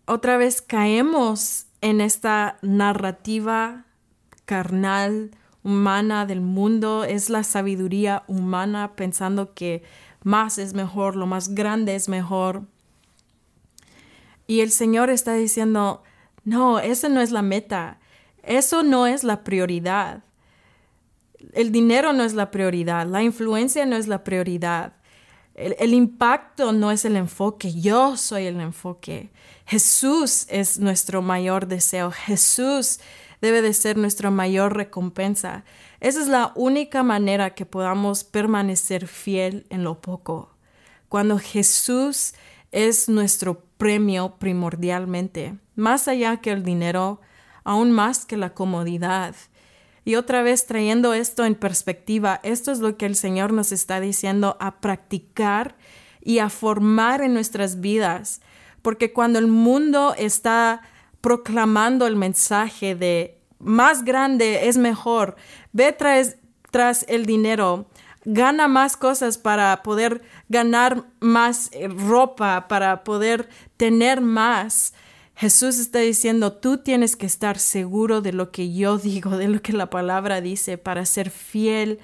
otra 0.05 0.37
vez 0.37 0.61
caemos 0.61 1.67
en 1.81 2.01
esta 2.01 2.57
narrativa 2.61 3.85
carnal, 4.45 5.31
humana 5.63 6.27
del 6.27 6.41
mundo, 6.41 7.03
es 7.03 7.31
la 7.31 7.43
sabiduría 7.43 8.23
humana 8.27 8.95
pensando 8.95 9.55
que 9.55 9.83
más 10.23 10.59
es 10.59 10.75
mejor, 10.75 11.15
lo 11.15 11.25
más 11.25 11.55
grande 11.55 11.95
es 11.95 12.07
mejor. 12.07 12.63
Y 14.47 14.61
el 14.61 14.71
Señor 14.71 15.09
está 15.09 15.33
diciendo, 15.33 16.03
no, 16.43 16.79
esa 16.79 17.09
no 17.09 17.21
es 17.21 17.31
la 17.31 17.41
meta, 17.41 17.99
eso 18.43 18.83
no 18.83 19.07
es 19.07 19.23
la 19.23 19.43
prioridad 19.43 20.23
el 21.53 21.71
dinero 21.71 22.13
no 22.13 22.23
es 22.23 22.33
la 22.33 22.51
prioridad, 22.51 23.07
la 23.07 23.23
influencia 23.23 23.85
no 23.85 23.95
es 23.95 24.07
la 24.07 24.23
prioridad. 24.23 24.93
El, 25.53 25.93
impacto 25.93 26.73
no 26.73 26.91
es 26.91 27.05
el 27.05 27.15
enfoque, 27.15 27.73
yo 27.79 28.17
soy 28.17 28.45
el 28.45 28.59
enfoque. 28.59 29.31
Jesús 29.65 30.45
es 30.49 30.79
nuestro 30.79 31.21
mayor 31.21 31.67
deseo, 31.67 32.11
Jesús 32.11 32.99
debe 33.39 33.61
de 33.61 33.73
ser 33.73 33.95
nuestra 33.95 34.31
mayor 34.31 34.75
recompensa. 34.75 35.63
Esa 36.01 36.21
es 36.21 36.27
la 36.27 36.51
única 36.55 37.03
manera 37.03 37.51
que 37.51 37.65
podamos 37.65 38.25
permanecer 38.25 39.07
fiel 39.07 39.65
en 39.69 39.85
lo 39.85 40.01
poco. 40.01 40.53
Cuando 41.07 41.39
Jesús 41.39 42.33
es 42.73 43.07
nuestro 43.07 43.61
premio 43.77 44.35
primordialmente, 44.39 45.57
más 45.75 46.07
allá 46.07 46.37
que 46.37 46.51
el 46.51 46.63
dinero, 46.63 47.21
aún 47.63 47.91
más 47.91 48.25
que 48.25 48.37
la 48.37 48.53
comodidad. 48.53 49.35
Y 50.05 50.15
otra 50.15 50.43
vez 50.43 50.67
trayendo 50.67 51.13
esto 51.13 51.45
en 51.45 51.55
perspectiva, 51.55 52.39
esto 52.43 52.71
es 52.71 52.79
lo 52.79 52.95
que 52.95 53.07
el 53.07 53.15
Señor 53.15 53.51
nos 53.51 53.71
está 53.71 53.99
diciendo 53.99 54.55
a 54.59 54.79
practicar 54.79 55.75
y 56.21 56.39
a 56.39 56.49
formar 56.49 57.21
en 57.21 57.33
nuestras 57.33 57.81
vidas. 57.81 58.41
Porque 58.81 59.13
cuando 59.13 59.39
el 59.39 59.47
mundo 59.47 60.13
está 60.17 60.81
proclamando 61.21 62.05
el 62.05 62.15
mensaje 62.15 62.93
de 62.95 63.41
más 63.57 64.05
grande 64.05 64.67
es 64.67 64.77
mejor, 64.77 65.35
ve 65.71 65.91
tras, 65.91 66.37
tras 66.69 67.03
el 67.07 67.25
dinero, 67.25 67.87
gana 68.25 68.67
más 68.67 68.97
cosas 68.97 69.37
para 69.37 69.83
poder 69.83 70.21
ganar 70.49 71.05
más 71.19 71.69
eh, 71.71 71.87
ropa, 71.87 72.67
para 72.67 73.03
poder 73.03 73.47
tener 73.77 74.21
más. 74.21 74.93
Jesús 75.35 75.77
está 75.77 75.99
diciendo, 75.99 76.53
tú 76.53 76.77
tienes 76.77 77.15
que 77.15 77.25
estar 77.25 77.59
seguro 77.59 78.21
de 78.21 78.33
lo 78.33 78.51
que 78.51 78.73
yo 78.73 78.97
digo, 78.99 79.37
de 79.37 79.47
lo 79.47 79.61
que 79.61 79.73
la 79.73 79.89
palabra 79.89 80.41
dice, 80.41 80.77
para 80.77 81.05
ser 81.05 81.29
fiel 81.29 81.99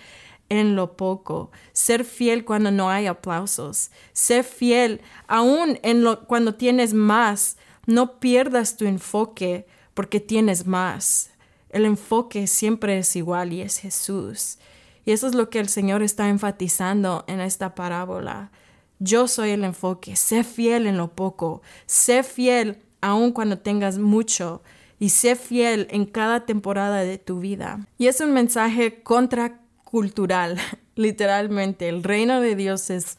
en 0.50 0.76
lo 0.76 0.98
poco, 0.98 1.50
ser 1.72 2.04
fiel 2.04 2.44
cuando 2.44 2.72
no 2.72 2.90
hay 2.90 3.08
aplausos, 3.08 3.90
ser 4.12 4.44
fiel 4.44 5.00
aún 5.28 5.80
en 5.82 6.04
lo 6.04 6.28
cuando 6.28 6.56
tienes 6.56 6.94
más, 6.94 7.56
no 7.86 8.20
pierdas 8.20 8.76
tu 8.76 8.86
enfoque 8.86 9.66
porque 9.94 10.20
tienes 10.20 10.68
más. 10.68 11.32
El 11.70 11.86
enfoque 11.86 12.48
siempre 12.48 12.98
es 12.98 13.16
igual 13.16 13.54
y 13.54 13.62
es 13.62 13.78
Jesús. 13.78 14.58
Y 15.06 15.12
eso 15.12 15.28
es 15.28 15.36
lo 15.36 15.50
que 15.50 15.60
el 15.60 15.70
Señor 15.70 16.04
está 16.04 16.30
enfatizando 16.30 17.26
en 17.28 17.40
esta 17.40 17.76
parábola. 17.76 18.52
Yo 19.00 19.28
soy 19.28 19.50
el 19.50 19.64
enfoque, 19.64 20.16
sé 20.16 20.44
fiel 20.44 20.86
en 20.86 20.98
lo 20.98 21.16
poco, 21.16 21.62
sé 21.86 22.24
fiel 22.24 22.84
aun 23.02 23.32
cuando 23.32 23.58
tengas 23.58 23.98
mucho 23.98 24.62
y 25.00 25.10
sé 25.10 25.36
fiel 25.36 25.88
en 25.90 26.06
cada 26.06 26.46
temporada 26.46 27.02
de 27.02 27.18
tu 27.18 27.40
vida. 27.40 27.88
Y 27.98 28.08
es 28.08 28.22
un 28.22 28.34
mensaje 28.34 29.02
contracultural, 29.02 30.60
literalmente. 30.96 31.90
El 31.90 32.04
reino 32.04 32.40
de 32.40 32.56
Dios 32.56 32.92
es 32.92 33.18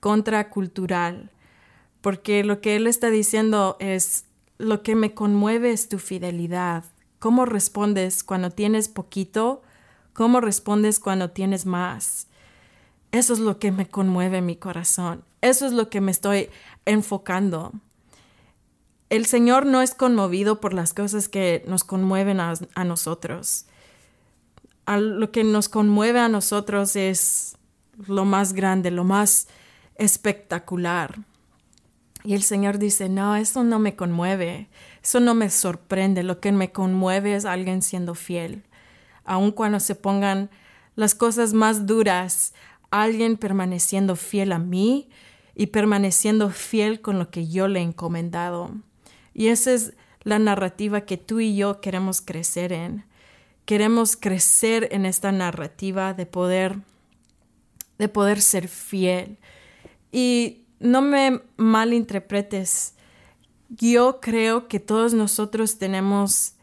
contracultural, 0.00 1.30
porque 2.00 2.42
lo 2.42 2.60
que 2.60 2.74
Él 2.74 2.88
está 2.88 3.10
diciendo 3.10 3.76
es, 3.78 4.24
lo 4.58 4.82
que 4.82 4.96
me 4.96 5.14
conmueve 5.14 5.70
es 5.70 5.88
tu 5.88 6.00
fidelidad. 6.00 6.84
¿Cómo 7.20 7.46
respondes 7.46 8.24
cuando 8.24 8.50
tienes 8.50 8.88
poquito? 8.88 9.62
¿Cómo 10.12 10.40
respondes 10.40 11.00
cuando 11.00 11.30
tienes 11.30 11.66
más? 11.66 12.28
Eso 13.10 13.32
es 13.32 13.38
lo 13.38 13.58
que 13.58 13.72
me 13.72 13.88
conmueve 13.88 14.40
mi 14.40 14.56
corazón. 14.56 15.24
Eso 15.40 15.66
es 15.66 15.72
lo 15.72 15.90
que 15.90 16.00
me 16.00 16.10
estoy 16.10 16.50
enfocando 16.86 17.72
el 19.12 19.26
Señor 19.26 19.66
no 19.66 19.82
es 19.82 19.94
conmovido 19.94 20.58
por 20.58 20.72
las 20.72 20.94
cosas 20.94 21.28
que 21.28 21.62
nos 21.68 21.84
conmueven 21.84 22.40
a, 22.40 22.54
nosotros. 22.86 23.66
lo 24.86 25.30
que 25.30 25.44
nos 25.44 25.68
conmueve 25.68 26.18
a 26.18 26.28
nosotros 26.28 26.96
es 26.96 27.58
lo 28.06 28.24
más 28.24 28.54
grande, 28.54 28.90
lo 28.90 29.04
más 29.04 29.48
espectacular. 29.96 31.18
Y 32.24 32.32
el 32.32 32.42
Señor 32.42 32.78
dice, 32.78 33.10
no, 33.10 33.36
eso 33.36 33.64
no 33.64 33.78
me 33.78 33.96
conmueve, 33.96 34.70
eso 35.02 35.20
no 35.20 35.34
me 35.34 35.50
sorprende, 35.50 36.22
lo 36.22 36.40
que 36.40 36.50
me 36.50 36.72
conmueve 36.72 37.34
es 37.34 37.44
alguien 37.44 37.82
siendo 37.82 38.14
fiel. 38.14 38.64
Aun 39.24 39.52
cuando 39.52 39.80
se 39.80 39.94
pongan 39.94 40.50
las 40.94 41.14
cosas 41.14 41.54
más 41.54 41.86
duras, 41.86 42.54
alguien 42.90 43.36
permaneciendo 43.36 44.16
fiel 44.16 44.52
a 44.52 44.58
mí 44.58 45.08
y 45.54 45.68
permaneciendo 45.68 46.50
fiel 46.50 47.00
con 47.00 47.18
lo 47.18 47.30
que 47.30 47.48
yo 47.48 47.68
le 47.68 47.80
he 47.80 47.82
encomendado. 47.82 48.70
Y 49.34 49.48
esa 49.48 49.72
es 49.72 49.94
la 50.22 50.38
narrativa 50.38 51.02
que 51.02 51.16
tú 51.16 51.40
y 51.40 51.56
yo 51.56 51.80
queremos 51.80 52.20
crecer 52.20 52.72
en. 52.72 53.04
Queremos 53.64 54.16
crecer 54.16 54.88
en 54.92 55.06
esta 55.06 55.32
narrativa 55.32 56.14
de 56.14 56.26
poder 56.26 56.80
de 57.98 58.08
poder 58.08 58.42
ser 58.42 58.68
fiel. 58.68 59.38
Y 60.10 60.62
no 60.80 61.00
me 61.00 61.40
malinterpretes. 61.56 62.94
Yo 63.68 64.20
creo 64.20 64.68
que 64.68 64.80
todos 64.80 65.14
nosotros 65.14 65.78
tenemos 65.78 66.54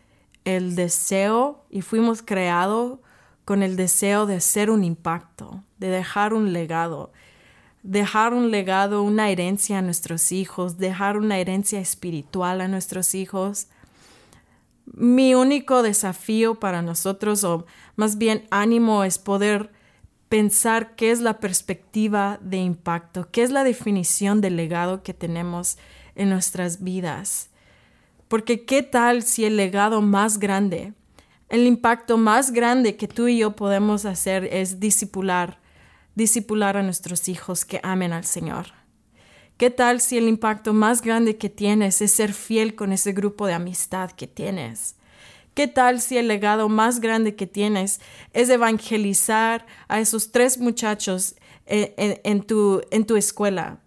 el 0.56 0.75
deseo 0.75 1.65
y 1.70 1.82
fuimos 1.82 2.22
creados 2.22 3.00
con 3.46 3.63
el 3.63 3.75
deseo 3.75 4.25
de 4.25 4.36
hacer 4.36 4.70
un 4.70 4.84
impacto, 4.84 5.63
de 5.77 5.89
dejar 5.89 6.34
un 6.34 6.53
legado 6.53 7.12
dejar 7.84 8.34
un 8.34 8.51
legado, 8.51 9.03
una 9.03 9.29
herencia 9.29 9.79
a 9.79 9.82
nuestros 9.82 10.32
hijos, 10.32 10.77
dejar 10.77 11.18
una 11.18 11.38
herencia 11.38 11.79
espiritual 11.79 12.62
a 12.62 12.68
nuestros 12.68 13.15
hijos. 13.15 13.68
Mi 14.86 15.36
único 15.36 15.84
desafío 15.84 16.60
para 16.60 16.82
nosotros, 16.82 17.44
o 17.44 17.65
más 17.96 18.18
bien 18.18 18.46
ánimo, 18.51 19.03
es 19.03 19.18
poder 19.18 19.72
pensar 20.29 20.96
qué 20.96 21.12
es 21.12 21.22
la 21.22 21.39
perspectiva 21.39 22.39
de 22.41 22.58
impacto, 22.58 23.29
qué 23.32 23.44
es 23.44 23.51
la 23.51 23.63
definición 23.63 24.41
del 24.41 24.58
legado 24.58 25.01
que 25.01 25.13
tenemos 25.13 25.77
en 26.15 26.29
nuestras 26.29 26.84
vidas. 26.84 27.50
Porque 28.29 28.63
qué 28.63 28.81
tal 28.83 29.24
si 29.24 29.43
el 29.43 29.57
legado 29.57 30.01
más 30.01 30.39
grande, 30.39 30.93
el 31.50 31.67
impacto 31.67 32.17
más 32.17 32.51
grande 32.51 32.95
que 32.95 33.09
tú 33.09 33.27
y 33.27 33.39
yo 33.39 33.57
podemos 33.57 34.05
hacer 34.05 34.45
es 34.45 34.79
discipular 34.79 35.59
discipular 36.19 36.75
a 36.77 36.83
nuestros 36.83 37.29
hijos 37.29 37.65
que 37.65 37.79
amen 37.81 38.13
al 38.13 38.25
Señor? 38.25 38.67
¿Qué 39.57 39.69
tal 39.69 40.00
si 40.00 40.17
el 40.17 40.27
impacto 40.27 40.74
más 40.74 41.01
grande 41.01 41.38
que 41.38 41.50
tienes 41.50 42.01
es 42.01 42.12
ser 42.12 42.33
fiel 42.33 42.75
con 42.75 42.93
ese 42.93 43.13
grupo 43.13 43.48
de 43.48 43.53
amistad 43.53 44.12
que 44.12 44.27
tienes? 44.27 44.95
¿Qué 45.53 45.67
tal 45.67 46.00
si 46.00 46.17
el 46.17 46.27
legado 46.27 46.69
más 46.69 47.00
grande 47.00 47.36
que 47.36 47.48
tienes 47.48 48.00
es 48.33 48.50
evangelizar 48.50 49.65
a 49.88 50.00
esos 50.00 50.31
tres 50.31 50.57
muchachos 50.57 51.36
en, 51.65 52.43
tu, 52.43 52.81
en 52.91 53.05
tu 53.05 53.17
escuela? 53.17 53.79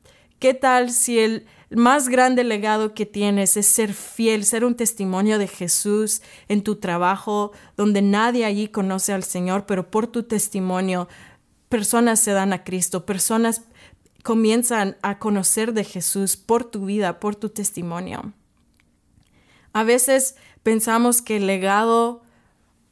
¿Qué 0.43 0.55
tal 0.55 0.91
si 0.91 1.21
el 1.21 1.47
más 1.71 2.09
grande 2.09 2.43
legado 2.43 2.95
que 2.95 3.07
tienes 3.07 3.57
es 3.57 3.65
ser 3.65 3.95
fiel, 3.95 4.45
ser 4.45 4.65
un 4.65 4.75
testimonio 4.75 5.39
de 5.39 5.47
Jesús 5.47 6.21
en 6.49 6.65
tu 6.65 6.81
trabajo, 6.81 7.53
donde 7.77 8.03
nadie 8.03 8.45
allí 8.45 8.67
conoce 8.67 9.13
al 9.13 9.23
Señor, 9.23 9.67
pero 9.67 9.89
por 9.89 10.09
tu 10.09 10.25
testimonio 10.25 11.07
personas 11.69 12.19
se 12.19 12.33
dan 12.33 12.53
a 12.53 12.65
Cristo, 12.65 13.07
personas 13.07 13.63
comienzan 14.25 14.97
a 15.03 15.21
conocer 15.21 15.75
de 15.75 15.85
Jesús 15.85 16.37
por 16.37 16.65
tu 16.65 16.87
vida, 16.87 17.21
por 17.21 17.37
tu 17.37 17.49
testimonio. 17.49 18.33
A 19.73 19.85
veces 19.85 20.35
pensamos 20.65 21.23
que 21.23 21.37
el 21.37 21.47
legado 21.47 22.21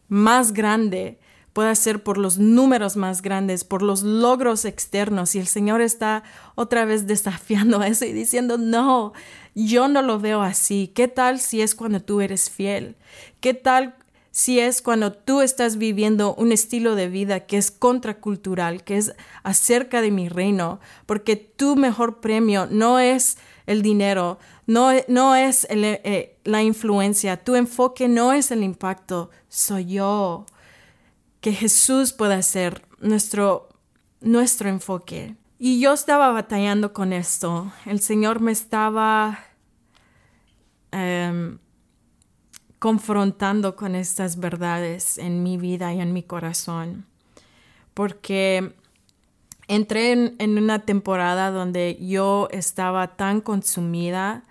más 0.06 0.52
grande 0.52 1.18
puede 1.52 1.74
ser 1.74 2.02
por 2.02 2.18
los 2.18 2.38
números 2.38 2.96
más 2.96 3.22
grandes, 3.22 3.64
por 3.64 3.82
los 3.82 4.02
logros 4.02 4.64
externos. 4.64 5.34
Y 5.34 5.38
el 5.38 5.46
Señor 5.46 5.80
está 5.80 6.22
otra 6.54 6.84
vez 6.84 7.06
desafiando 7.06 7.82
eso 7.82 8.04
y 8.04 8.12
diciendo, 8.12 8.58
no, 8.58 9.12
yo 9.54 9.88
no 9.88 10.02
lo 10.02 10.20
veo 10.20 10.42
así. 10.42 10.92
¿Qué 10.94 11.08
tal 11.08 11.40
si 11.40 11.60
es 11.62 11.74
cuando 11.74 12.00
tú 12.00 12.20
eres 12.20 12.50
fiel? 12.50 12.96
¿Qué 13.40 13.54
tal 13.54 13.94
si 14.30 14.60
es 14.60 14.80
cuando 14.80 15.12
tú 15.12 15.40
estás 15.40 15.76
viviendo 15.76 16.34
un 16.34 16.52
estilo 16.52 16.94
de 16.94 17.08
vida 17.08 17.40
que 17.40 17.58
es 17.58 17.70
contracultural, 17.70 18.84
que 18.84 18.96
es 18.96 19.12
acerca 19.42 20.00
de 20.00 20.10
mi 20.10 20.28
reino, 20.28 20.80
porque 21.06 21.36
tu 21.36 21.74
mejor 21.76 22.20
premio 22.20 22.66
no 22.70 23.00
es 23.00 23.38
el 23.66 23.82
dinero, 23.82 24.38
no, 24.66 24.90
no 25.08 25.34
es 25.34 25.66
eh, 25.68 26.36
la 26.44 26.62
influencia, 26.62 27.42
tu 27.42 27.56
enfoque 27.56 28.08
no 28.08 28.32
es 28.32 28.50
el 28.52 28.62
impacto, 28.62 29.30
soy 29.48 29.86
yo. 29.86 30.46
Que 31.40 31.52
Jesús 31.52 32.12
pueda 32.12 32.40
ser 32.42 32.86
nuestro, 33.00 33.68
nuestro 34.20 34.68
enfoque. 34.68 35.36
Y 35.58 35.80
yo 35.80 35.92
estaba 35.92 36.30
batallando 36.32 36.92
con 36.92 37.12
esto. 37.12 37.72
El 37.86 38.00
Señor 38.00 38.40
me 38.40 38.52
estaba... 38.52 39.38
Em, 40.92 41.58
confrontando 42.80 43.76
con 43.76 43.94
estas 43.94 44.40
verdades 44.40 45.18
en 45.18 45.42
mi 45.44 45.58
vida 45.58 45.92
y 45.92 46.00
en 46.00 46.12
mi 46.12 46.22
corazón. 46.22 47.06
Porque 47.92 48.74
entré 49.68 50.12
en, 50.12 50.58
una 50.58 50.80
temporada 50.80 51.50
donde 51.50 51.98
yo 52.00 52.48
estaba 52.50 53.16
tan 53.16 53.42
consumida 53.42 54.44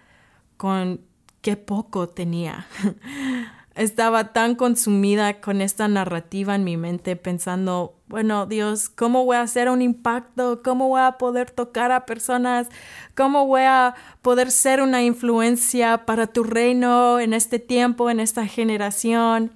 con 0.58 1.02
qué 1.42 1.58
poco 1.58 2.08
tenía. 2.08 2.68
estaba 3.76 4.34
tan 4.34 4.56
consumida 4.56 5.42
con 5.42 5.62
esta 5.62 5.88
narrativa 5.88 6.56
en 6.56 6.64
mi 6.64 6.78
mente 6.78 7.16
pensando, 7.16 7.96
bueno, 8.08 8.46
Dios, 8.46 8.90
¿cómo 8.90 9.24
voy 9.26 9.38
a 9.38 9.42
hacer 9.42 9.70
un 9.70 9.82
impacto? 9.82 10.62
¿Cómo 10.64 10.90
voy 10.90 11.02
a 11.02 11.14
poder 11.14 11.52
tocar 11.52 11.92
a 11.92 12.06
personas? 12.06 12.68
¿Cómo 13.16 13.46
voy 13.46 13.62
a 13.62 13.96
poder 14.22 14.52
ser 14.52 14.82
una 14.82 15.04
influencia 15.04 16.06
para 16.06 16.28
tu 16.28 16.44
reino 16.44 17.20
en 17.20 17.34
este 17.34 17.60
tiempo, 17.60 18.10
en 18.10 18.20
esta 18.20 18.46
generación? 18.48 19.52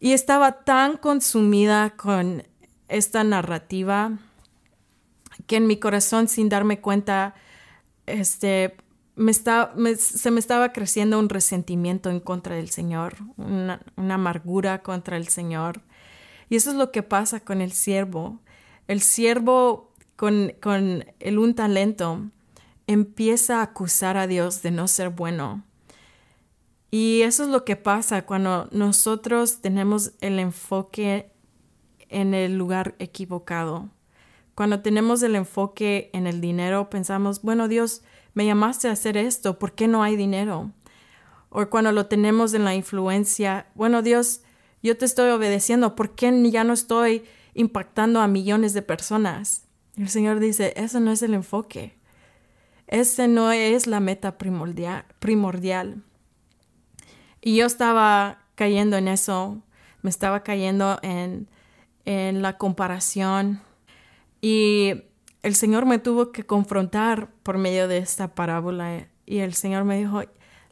Y 0.00 0.12
estaba 0.12 0.64
tan 0.64 0.96
consumida 0.96 1.90
con 1.90 2.42
esta 2.88 3.22
narrativa 3.24 4.18
que 5.46 5.56
en 5.56 5.66
mi 5.66 5.78
corazón, 5.78 6.28
sin 6.28 6.48
darme 6.48 6.80
cuenta, 6.80 7.34
este, 8.06 8.76
me 9.20 9.96
se 9.96 10.30
me 10.30 10.40
estaba 10.40 10.72
creciendo 10.72 11.18
un 11.18 11.28
resentimiento 11.28 12.10
en 12.10 12.20
contra 12.20 12.56
del 12.56 12.70
Señor, 12.70 13.16
una, 13.36 13.80
amargura 13.96 14.82
contra 14.82 15.18
el 15.18 15.28
Señor. 15.28 15.82
Y 16.48 16.56
eso 16.56 16.70
es 16.70 16.76
lo 16.76 16.90
que 16.90 17.02
pasa 17.02 17.40
con 17.40 17.60
el 17.60 17.72
siervo. 17.72 18.40
El 18.88 19.02
siervo 19.02 19.92
con, 20.16 20.54
con 20.60 21.04
el 21.20 21.38
un 21.38 21.54
talento 21.54 22.22
empieza 22.86 23.58
a 23.58 23.62
acusar 23.62 24.16
a 24.16 24.26
Dios 24.26 24.62
de 24.62 24.70
no 24.70 24.88
ser 24.88 25.10
bueno. 25.10 25.62
Y 26.90 27.20
eso 27.20 27.44
es 27.44 27.50
lo 27.50 27.64
que 27.64 27.76
pasa 27.76 28.26
cuando 28.26 28.68
nosotros 28.72 29.60
tenemos 29.60 30.12
el 30.20 30.38
enfoque 30.38 31.30
en 32.08 32.32
el 32.32 32.56
lugar 32.56 32.94
equivocado. 32.98 33.90
Cuando 34.54 34.80
tenemos 34.80 35.22
el 35.22 35.36
enfoque 35.36 36.10
en 36.14 36.26
el 36.26 36.40
dinero, 36.40 36.90
pensamos, 36.90 37.42
bueno, 37.42 37.68
Dios, 37.68 38.02
me 38.34 38.46
llamaste 38.46 38.88
a 38.88 38.92
hacer 38.92 39.16
esto, 39.16 39.58
¿por 39.58 39.72
qué 39.72 39.88
no 39.88 40.02
hay 40.02 40.16
dinero? 40.16 40.72
O 41.48 41.68
cuando 41.68 41.92
lo 41.92 42.06
tenemos 42.06 42.54
en 42.54 42.64
la 42.64 42.74
influencia, 42.74 43.66
bueno 43.74 44.02
Dios, 44.02 44.42
yo 44.82 44.96
te 44.96 45.04
estoy 45.04 45.30
obedeciendo, 45.30 45.96
¿por 45.96 46.14
qué 46.14 46.32
ya 46.50 46.64
no 46.64 46.72
estoy 46.72 47.24
impactando 47.54 48.20
a 48.20 48.28
millones 48.28 48.72
de 48.72 48.82
personas? 48.82 49.66
el 49.96 50.08
Señor 50.08 50.40
dice, 50.40 50.72
eso 50.76 50.98
no 51.00 51.10
es 51.10 51.22
el 51.22 51.34
enfoque, 51.34 51.98
ese 52.86 53.28
no 53.28 53.52
es 53.52 53.86
la 53.86 54.00
meta 54.00 54.38
primordial. 54.38 55.04
primordial. 55.18 56.02
Y 57.42 57.56
yo 57.56 57.66
estaba 57.66 58.44
cayendo 58.54 58.96
en 58.96 59.08
eso, 59.08 59.62
me 60.02 60.10
estaba 60.10 60.42
cayendo 60.42 60.98
en, 61.02 61.48
en 62.04 62.40
la 62.40 62.56
comparación 62.56 63.60
y 64.40 65.02
el 65.42 65.54
Señor 65.54 65.86
me 65.86 65.98
tuvo 65.98 66.32
que 66.32 66.44
confrontar 66.44 67.30
por 67.42 67.58
medio 67.58 67.88
de 67.88 67.98
esta 67.98 68.34
parábola 68.34 69.08
y 69.26 69.38
el 69.38 69.54
Señor 69.54 69.84
me 69.84 69.98
dijo, 69.98 70.22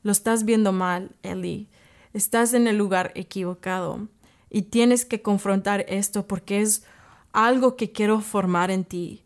lo 0.03 0.13
estás 0.13 0.45
viendo 0.45 0.73
mal, 0.73 1.17
Eli, 1.23 1.69
estás 2.13 2.55
en 2.55 2.67
el 2.69 2.77
lugar 2.77 3.13
equivocado 3.15 4.09
y 4.51 4.63
tienes 4.63 5.05
que 5.05 5.23
confrontar 5.23 5.85
esto 5.89 6.27
porque 6.27 6.61
es 6.61 6.85
algo 7.33 7.77
que 7.77 7.93
quiero 7.93 8.21
formar 8.21 8.71
en 8.71 8.85
ti. 8.85 9.25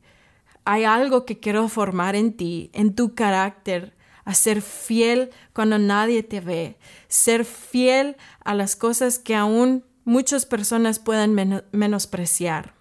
Hay 0.64 0.84
algo 0.84 1.24
que 1.24 1.40
quiero 1.40 1.68
formar 1.68 2.14
en 2.14 2.36
ti, 2.36 2.70
en 2.72 2.94
tu 2.94 3.14
carácter, 3.14 3.94
a 4.24 4.34
ser 4.34 4.62
fiel 4.62 5.30
cuando 5.52 5.78
nadie 5.78 6.22
te 6.22 6.40
ve, 6.40 6.78
ser 7.08 7.44
fiel 7.44 8.16
a 8.44 8.54
las 8.54 8.76
cosas 8.76 9.18
que 9.18 9.34
aún 9.34 9.84
muchas 10.04 10.46
personas 10.46 11.00
puedan 11.00 11.34
menospreciar. 11.72 12.74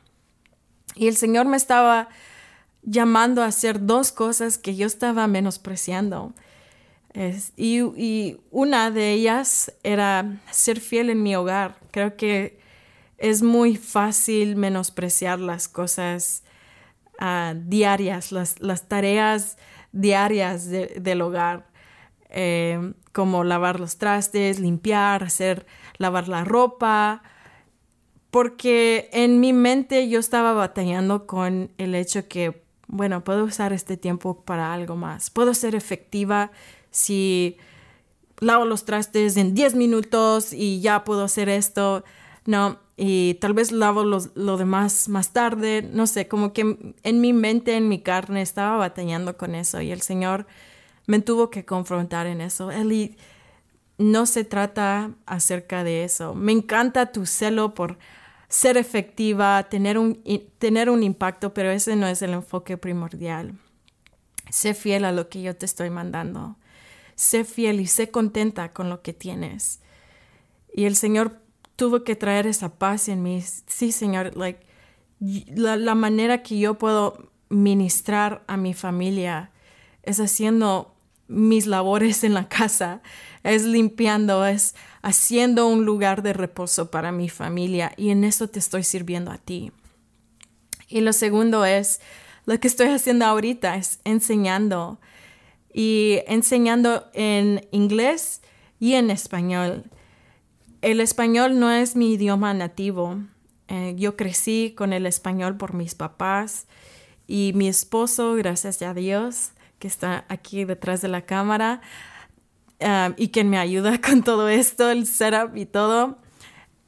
Y 0.95 1.07
el 1.07 1.15
Señor 1.15 1.47
me 1.47 1.57
estaba 1.57 2.09
llamando 2.83 3.41
a 3.41 3.47
hacer 3.47 3.85
dos 3.85 4.11
cosas 4.11 4.57
que 4.57 4.75
yo 4.75 4.87
estaba 4.87 5.27
menospreciando. 5.27 6.33
y, 7.57 8.37
una 8.51 8.91
de 8.91 9.11
ellas 9.11 9.73
era 9.83 10.39
ser 10.51 10.79
fiel 10.79 11.09
en 11.09 11.23
mi 11.23 11.35
hogar. 11.35 11.77
Creo 11.91 12.15
que 12.15 12.59
es 13.17 13.43
muy 13.43 13.75
fácil 13.75 14.55
menospreciar 14.55 15.39
las 15.39 15.67
cosas 15.67 16.43
ah, 17.19 17.53
diarias, 17.55 18.31
las, 18.31 18.87
tareas 18.87 19.57
diarias 19.91 20.69
del 20.69 21.21
hogar, 21.21 21.67
eh, 22.29 22.93
como 23.11 23.43
lavar 23.43 23.79
los 23.79 23.97
trastes, 23.97 24.59
limpiar, 24.59 25.23
hacer, 25.23 25.67
lavar 25.97 26.29
la 26.29 26.43
ropa, 26.45 27.21
porque 28.31 29.09
en 29.11 29.39
mi 29.41 29.53
mente 29.53 30.07
yo 30.09 30.19
estaba 30.19 30.53
batallando 30.53 31.27
con 31.27 31.71
el 31.77 31.93
hecho 31.93 32.27
que 32.27 32.63
bueno, 32.91 33.23
puedo 33.23 33.45
usar 33.45 33.71
este 33.73 33.97
tiempo 33.97 34.41
para 34.41 34.73
algo 34.73 34.95
más. 34.95 35.29
Puedo 35.29 35.53
ser 35.53 35.75
efectiva 35.75 36.51
si 36.91 37.57
lavo 38.39 38.65
los 38.65 38.83
trastes 38.83 39.37
en 39.37 39.55
10 39.55 39.75
minutos 39.75 40.51
y 40.51 40.81
ya 40.81 41.05
puedo 41.05 41.23
hacer 41.23 41.47
esto, 41.47 42.03
¿no? 42.45 42.79
Y 42.97 43.35
tal 43.35 43.53
vez 43.53 43.71
lavo 43.71 44.03
lo 44.03 44.57
demás 44.57 45.07
más 45.07 45.31
tarde, 45.31 45.89
no 45.91 46.05
sé, 46.05 46.27
como 46.27 46.51
que 46.51 46.93
en 47.01 47.21
mi 47.21 47.33
mente, 47.33 47.75
en 47.75 47.87
mi 47.87 48.01
carne, 48.01 48.41
estaba 48.41 48.75
batallando 48.77 49.37
con 49.37 49.55
eso 49.55 49.81
y 49.81 49.91
el 49.91 50.01
Señor 50.01 50.45
me 51.07 51.19
tuvo 51.19 51.49
que 51.49 51.65
confrontar 51.65 52.27
en 52.27 52.41
eso. 52.41 52.71
Eli, 52.71 53.15
no 53.97 54.25
se 54.25 54.43
trata 54.43 55.11
acerca 55.25 55.83
de 55.83 56.03
eso. 56.03 56.35
Me 56.35 56.51
encanta 56.51 57.11
tu 57.11 57.25
celo 57.25 57.73
por 57.73 57.97
ser 58.51 58.75
efectiva, 58.75 59.63
tener 59.69 59.97
un, 59.97 60.21
tener 60.59 60.89
un 60.89 61.03
impacto, 61.03 61.53
pero 61.53 61.71
ese 61.71 61.95
no 61.95 62.05
es 62.05 62.21
el 62.21 62.31
enfoque 62.33 62.77
primordial. 62.77 63.57
Sé 64.49 64.73
fiel 64.73 65.05
a 65.05 65.13
lo 65.13 65.29
que 65.29 65.41
yo 65.41 65.55
te 65.55 65.65
estoy 65.65 65.89
mandando. 65.89 66.57
Sé 67.15 67.45
fiel 67.45 67.79
y 67.79 67.87
sé 67.87 68.11
contenta 68.11 68.73
con 68.73 68.89
lo 68.89 69.01
que 69.01 69.13
tienes. 69.13 69.79
Y 70.73 70.83
el 70.83 70.97
Señor 70.97 71.39
tuvo 71.77 72.03
que 72.03 72.17
traer 72.17 72.45
esa 72.45 72.77
paz 72.77 73.07
en 73.07 73.23
mí. 73.23 73.41
Sí, 73.67 73.93
Señor, 73.93 74.35
like, 74.35 74.59
la, 75.55 75.77
la 75.77 75.95
manera 75.95 76.43
que 76.43 76.59
yo 76.59 76.77
puedo 76.77 77.31
ministrar 77.47 78.43
a 78.47 78.57
mi 78.57 78.73
familia 78.73 79.51
es 80.03 80.19
haciendo 80.19 80.90
mis 81.31 81.65
labores 81.65 82.23
en 82.23 82.33
la 82.33 82.47
casa, 82.47 83.01
es 83.43 83.63
limpiando, 83.63 84.45
es 84.45 84.75
haciendo 85.01 85.67
un 85.67 85.85
lugar 85.85 86.21
de 86.21 86.33
reposo 86.33 86.91
para 86.91 87.11
mi 87.11 87.29
familia 87.29 87.93
y 87.97 88.09
en 88.09 88.23
eso 88.23 88.49
te 88.49 88.59
estoy 88.59 88.83
sirviendo 88.83 89.31
a 89.31 89.37
ti. 89.37 89.71
Y 90.87 91.01
lo 91.01 91.13
segundo 91.13 91.65
es, 91.65 92.01
lo 92.45 92.59
que 92.59 92.67
estoy 92.67 92.87
haciendo 92.87 93.25
ahorita 93.25 93.77
es 93.77 93.99
enseñando 94.03 94.99
y 95.73 96.19
enseñando 96.27 97.09
en 97.13 97.67
inglés 97.71 98.41
y 98.79 98.93
en 98.93 99.09
español. 99.09 99.85
El 100.81 100.99
español 100.99 101.59
no 101.59 101.71
es 101.71 101.95
mi 101.95 102.13
idioma 102.13 102.53
nativo. 102.53 103.17
Eh, 103.69 103.95
yo 103.97 104.17
crecí 104.17 104.73
con 104.75 104.91
el 104.91 105.05
español 105.05 105.55
por 105.55 105.73
mis 105.73 105.95
papás 105.95 106.67
y 107.25 107.53
mi 107.55 107.69
esposo, 107.69 108.33
gracias 108.35 108.81
a 108.81 108.93
Dios, 108.93 109.51
que 109.81 109.87
está 109.87 110.25
aquí 110.29 110.63
detrás 110.63 111.01
de 111.01 111.07
la 111.07 111.23
cámara 111.23 111.81
um, 112.79 113.15
y 113.17 113.29
quien 113.29 113.49
me 113.49 113.57
ayuda 113.57 113.99
con 114.07 114.23
todo 114.23 114.47
esto, 114.47 114.89
el 114.89 115.07
setup 115.07 115.57
y 115.57 115.65
todo, 115.65 116.19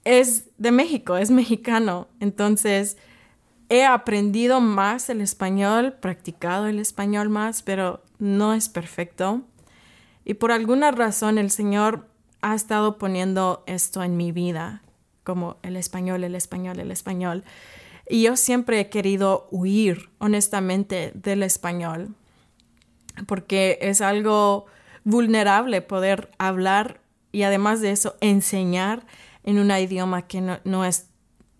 es 0.05 0.45
de 0.57 0.71
México, 0.71 1.17
es 1.17 1.31
mexicano. 1.31 2.07
Entonces, 2.19 2.97
he 3.69 3.83
aprendido 3.83 4.61
más 4.61 5.09
el 5.09 5.21
español, 5.21 5.93
practicado 5.93 6.67
el 6.67 6.77
español 6.77 7.29
más, 7.29 7.63
pero 7.63 8.03
no 8.19 8.53
es 8.53 8.69
perfecto. 8.69 9.41
Y 10.23 10.35
por 10.35 10.51
alguna 10.51 10.91
razón 10.91 11.37
el 11.37 11.49
Señor 11.49 12.07
ha 12.41 12.53
estado 12.53 12.99
poniendo 12.99 13.63
esto 13.65 14.03
en 14.03 14.17
mi 14.17 14.31
vida, 14.31 14.83
como 15.23 15.57
el 15.63 15.77
español, 15.77 16.23
el 16.23 16.35
español, 16.35 16.79
el 16.79 16.91
español. 16.91 17.43
Y 18.07 18.21
yo 18.21 18.35
siempre 18.35 18.79
he 18.79 18.89
querido 18.89 19.47
huir, 19.49 20.09
honestamente, 20.19 21.11
del 21.15 21.41
español 21.41 22.15
porque 23.25 23.79
es 23.81 24.01
algo 24.01 24.65
vulnerable 25.03 25.81
poder 25.81 26.31
hablar 26.37 27.01
y 27.31 27.43
además 27.43 27.81
de 27.81 27.91
eso 27.91 28.15
enseñar 28.21 29.05
en 29.43 29.59
un 29.59 29.71
idioma 29.71 30.27
que 30.27 30.41
no, 30.63 30.85
es 30.85 31.07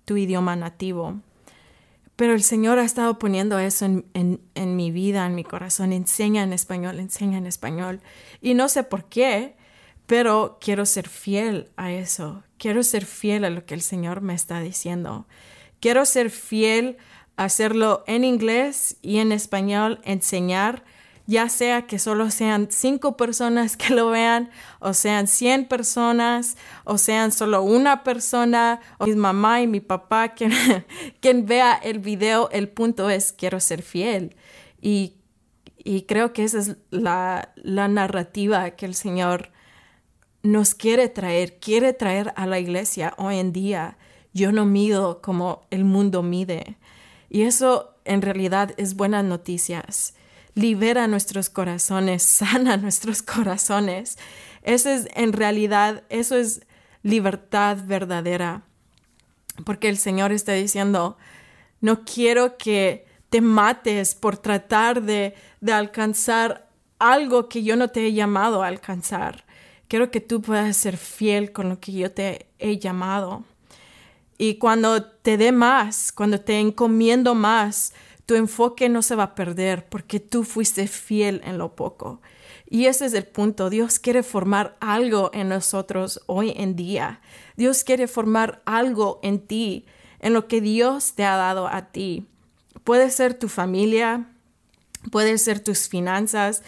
tu 0.05 0.17
idioma 0.17 0.55
nativo. 0.55 1.19
Pero 2.15 2.33
el 2.33 2.43
Señor 2.43 2.77
ha 2.77 2.83
estado 2.83 3.17
poniendo 3.17 3.57
eso 3.57 3.85
en, 3.85 4.05
en, 4.13 4.75
mi 4.75 4.91
vida, 4.91 5.25
en 5.25 5.35
mi 5.35 5.43
corazón. 5.43 5.91
Enseña 5.91 6.43
en 6.43 6.53
español, 6.53 6.99
enseña 6.99 7.39
en 7.39 7.47
español. 7.47 8.01
Y 8.39 8.53
no 8.53 8.69
sé 8.69 8.83
por 8.83 9.05
qué, 9.05 9.55
pero 10.05 10.59
quiero 10.61 10.85
ser 10.85 11.09
fiel 11.09 11.71
a 11.75 11.91
eso. 11.91 12.43
Quiero 12.57 12.83
ser 12.83 13.05
fiel 13.05 13.45
a 13.45 13.49
lo 13.49 13.65
que 13.65 13.73
el 13.73 13.81
Señor 13.81 14.21
me 14.21 14.35
está 14.35 14.59
diciendo. 14.59 15.25
Quiero 15.79 16.05
ser 16.05 16.29
fiel 16.29 16.97
a 17.35 17.45
hacerlo 17.45 18.03
en 18.05 18.23
inglés 18.23 18.97
y 19.01 19.17
en 19.17 19.31
español, 19.31 19.99
enseñar 20.03 20.83
ya 21.25 21.47
sea 21.47 21.87
que 21.87 21.99
solo 21.99 22.29
sean 22.31 22.67
cinco 22.69 23.15
personas 23.15 23.77
que 23.77 23.93
lo 23.93 24.09
vean, 24.09 24.49
o 24.79 24.93
sean 24.93 25.27
cien 25.27 25.65
personas, 25.65 26.57
o 26.83 26.97
sean 26.97 27.31
solo 27.31 27.63
una 27.63 28.03
persona, 28.03 28.81
o 28.97 29.05
mi 29.05 29.15
mamá 29.15 29.61
y 29.61 29.67
mi 29.67 29.79
papá, 29.79 30.29
quien, 30.35 30.51
quien 31.21 31.45
vea 31.45 31.73
el 31.73 31.99
video, 31.99 32.49
el 32.51 32.69
punto 32.69 33.09
es 33.09 33.31
quiero 33.31 33.59
ser 33.59 33.81
fiel. 33.81 34.35
Y, 34.81 35.15
y 35.77 36.03
creo 36.03 36.33
que 36.33 36.43
esa 36.43 36.59
es 36.59 36.75
la, 36.89 37.53
la 37.55 37.87
narrativa 37.87 38.71
que 38.71 38.85
el 38.85 38.95
Señor 38.95 39.51
nos 40.41 40.75
quiere 40.75 41.07
traer, 41.07 41.57
quiere 41.59 41.93
traer 41.93 42.33
a 42.35 42.45
la 42.45 42.59
iglesia 42.59 43.13
hoy 43.17 43.37
en 43.37 43.53
día. 43.53 43.97
Yo 44.33 44.51
no 44.51 44.65
mido 44.65 45.21
como 45.21 45.61
el 45.69 45.85
mundo 45.85 46.21
mide. 46.21 46.77
Y 47.29 47.43
eso 47.43 47.95
en 48.03 48.21
realidad 48.21 48.73
es 48.77 48.95
buenas 48.95 49.23
noticias. 49.23 50.15
Libera 50.55 51.07
nuestros 51.07 51.49
corazones, 51.49 52.23
sana 52.23 52.77
nuestros 52.77 53.21
corazones. 53.21 54.17
Eso 54.63 54.89
es 54.89 55.07
en 55.15 55.33
realidad, 55.33 56.03
eso 56.09 56.35
es 56.35 56.61
libertad 57.01 57.77
verdadera. 57.85 58.63
Porque 59.65 59.89
el 59.89 59.97
Señor 59.97 60.31
está 60.31 60.53
diciendo, 60.53 61.17
no 61.81 62.05
quiero 62.05 62.57
que 62.57 63.05
te 63.29 63.41
mates 63.41 64.15
por 64.15 64.37
tratar 64.37 65.03
de, 65.03 65.35
de 65.59 65.73
alcanzar 65.73 66.69
algo 66.99 67.49
que 67.49 67.63
yo 67.63 67.75
no 67.75 67.89
te 67.89 68.05
he 68.05 68.13
llamado 68.13 68.63
a 68.63 68.67
alcanzar. 68.67 69.45
Quiero 69.87 70.09
que 70.09 70.21
tú 70.21 70.41
puedas 70.41 70.77
ser 70.77 70.97
fiel 70.97 71.51
con 71.51 71.69
lo 71.69 71.79
que 71.79 71.91
yo 71.91 72.11
te 72.11 72.47
he 72.57 72.79
llamado. 72.79 73.43
Y 74.37 74.55
cuando 74.55 75.03
te 75.03 75.37
dé 75.37 75.51
más, 75.51 76.11
cuando 76.11 76.39
te 76.41 76.59
encomiendo 76.59 77.35
más, 77.35 77.93
tu 78.25 78.35
enfoque 78.35 78.89
no 78.89 79.01
se 79.01 79.15
va 79.15 79.23
a 79.23 79.35
perder 79.35 79.87
porque 79.89 80.19
tú 80.19 80.43
fuiste 80.43 80.87
fiel 80.87 81.41
en 81.43 81.57
lo 81.57 81.75
poco. 81.75 82.21
Y 82.69 82.85
ese 82.85 83.05
es 83.05 83.13
el 83.13 83.25
punto. 83.25 83.69
Dios 83.69 83.99
quiere 83.99 84.23
formar 84.23 84.77
algo 84.79 85.29
en 85.33 85.49
nosotros 85.49 86.21
hoy 86.25 86.53
en 86.55 86.75
día. 86.75 87.21
Dios 87.55 87.83
quiere 87.83 88.07
formar 88.07 88.61
algo 88.65 89.19
en 89.21 89.45
ti, 89.45 89.85
en 90.19 90.33
lo 90.33 90.47
que 90.47 90.61
Dios 90.61 91.13
te 91.13 91.25
ha 91.25 91.35
dado 91.35 91.67
a 91.67 91.91
ti. 91.91 92.25
Puede 92.83 93.11
ser 93.11 93.33
tu 93.33 93.47
familia, 93.49 94.29
puede 95.11 95.37
ser 95.37 95.59
tus 95.59 95.87
finanzas, 95.87 96.63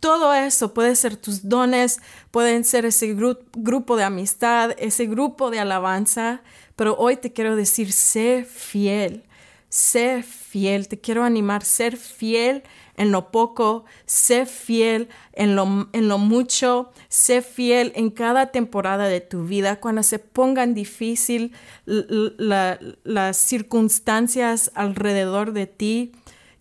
todo 0.00 0.34
eso 0.34 0.74
puede 0.74 0.96
ser 0.96 1.16
tus 1.16 1.48
dones, 1.48 2.00
pueden 2.30 2.64
ser 2.64 2.84
ese 2.84 3.14
grupo 3.14 3.96
de 3.96 4.04
amistad, 4.04 4.72
ese 4.78 5.06
grupo 5.06 5.50
de 5.50 5.60
alabanza, 5.60 6.42
pero 6.74 6.96
hoy 6.96 7.16
te 7.16 7.32
quiero 7.32 7.54
decir, 7.54 7.92
sé 7.92 8.46
fiel, 8.48 9.24
sé 9.70 10.24
fiel, 10.24 10.88
te 10.88 11.00
quiero 11.00 11.24
animar, 11.24 11.64
ser 11.64 11.96
fiel 11.96 12.64
en 12.96 13.12
lo 13.12 13.30
poco, 13.30 13.86
sé 14.04 14.44
fiel 14.44 15.08
en 15.32 15.56
lo, 15.56 15.88
en 15.92 16.08
lo 16.08 16.18
mucho, 16.18 16.90
sé 17.08 17.40
fiel 17.40 17.92
en 17.94 18.10
cada 18.10 18.50
temporada 18.50 19.06
de 19.06 19.22
tu 19.22 19.44
vida, 19.44 19.80
cuando 19.80 20.02
se 20.02 20.18
pongan 20.18 20.74
difícil 20.74 21.52
las 21.86 23.36
circunstancias 23.38 24.72
alrededor 24.74 25.52
de 25.52 25.66
ti, 25.66 26.12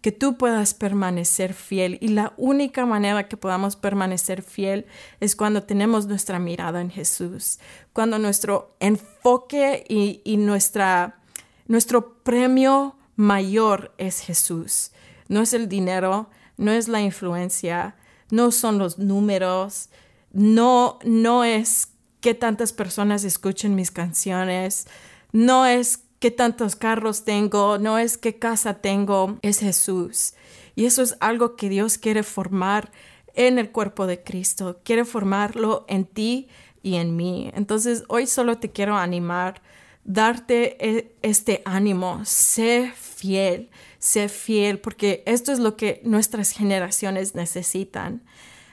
que 0.02 0.12
tú 0.13 0.38
puedas 0.38 0.74
permanecer 0.74 1.54
fiel. 1.54 1.98
Y 2.00 2.10
la 2.10 2.32
única 2.38 2.86
manera 2.86 3.28
que 3.28 3.36
podamos 3.36 3.76
permanecer 3.76 4.43
fiel 4.43 4.86
es 5.19 5.36
cuando 5.36 5.63
tenemos 5.63 6.06
nuestra 6.08 6.39
mirada 6.39 6.80
en 6.80 6.89
Jesús, 6.89 7.60
cuando 7.91 8.17
nuestro 8.17 8.78
enfoque 8.80 9.84
y, 9.89 10.22
y 10.24 10.38
nuestra, 10.38 11.19
nuestro 11.67 12.13
premio 12.24 12.95
mayor 13.19 13.93
es 13.97 14.21
Jesús. 14.21 14.91
No 15.27 15.41
es 15.41 15.53
el 15.53 15.67
dinero, 15.67 16.29
no 16.55 16.71
es 16.71 16.88
la 16.88 17.01
influencia, 17.01 17.97
no 18.32 18.49
son 18.51 18.77
los 18.77 18.97
números, 18.97 19.89
no, 20.32 20.99
no 21.03 21.43
es 21.43 21.89
que 22.21 22.34
tantas 22.34 22.71
personas 22.71 23.25
escuchen 23.25 23.75
mis 23.75 23.91
canciones, 23.91 24.88
no 25.34 25.65
es 25.65 25.99
qué 26.19 26.32
tantos 26.32 26.77
carros 26.77 27.25
tengo, 27.25 27.77
no 27.77 27.97
es 27.97 28.17
qué 28.17 28.39
casa 28.39 28.75
tengo, 28.75 29.38
es 29.41 29.60
Jesús. 29.60 30.34
Y 30.75 30.86
eso 30.86 31.01
es 31.01 31.17
algo 31.19 31.58
que 31.58 31.67
Dios 31.67 31.97
quiere 31.97 32.23
formar 32.23 32.89
en 33.36 33.60
el 33.60 33.69
cuerpo 33.71 34.08
de 34.08 34.23
Cristo, 34.23 34.79
quiere 34.86 35.03
formarlo 35.03 35.84
en 35.89 36.05
ti 36.05 36.47
y 36.82 36.95
en 36.95 37.17
mí. 37.17 37.51
Entonces 37.53 38.05
hoy 38.08 38.27
solo 38.27 38.60
te 38.60 38.71
quiero 38.71 38.95
animar, 38.95 39.62
darte 40.10 40.76
e, 40.80 41.15
este 41.22 41.62
ánimo, 41.65 42.22
sé 42.26 42.91
fiel, 42.95 43.69
sé 44.00 44.28
fiel, 44.28 44.80
porque 44.80 45.22
esto 45.28 45.52
es 45.52 45.60
lo 45.60 45.78
que 45.78 46.02
nuestras 46.04 46.50
generaciones 46.50 47.36
necesitan. 47.36 48.24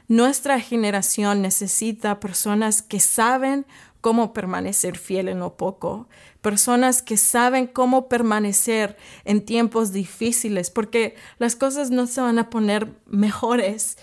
Nuestra 0.09 0.59
generación 0.61 1.43
necesita 1.43 2.21
personas 2.21 2.81
que 2.81 3.01
saben 3.01 3.67
cómo 4.01 4.33
permanecer 4.33 4.97
fiel 4.97 5.29
en 5.29 5.41
lo 5.41 5.59
poco, 5.59 6.09
personas 6.41 7.03
que 7.03 7.19
saben 7.19 7.67
cómo 7.67 8.09
permanecer 8.09 8.97
en 9.25 9.45
tiempos 9.45 9.93
difíciles, 9.93 10.71
porque 10.71 11.17
las 11.39 11.55
cosas 11.55 11.91
no 11.91 12.07
se 12.07 12.23
van 12.23 12.39
a 12.39 12.49
poner 12.49 12.95
mejores. 13.05 13.99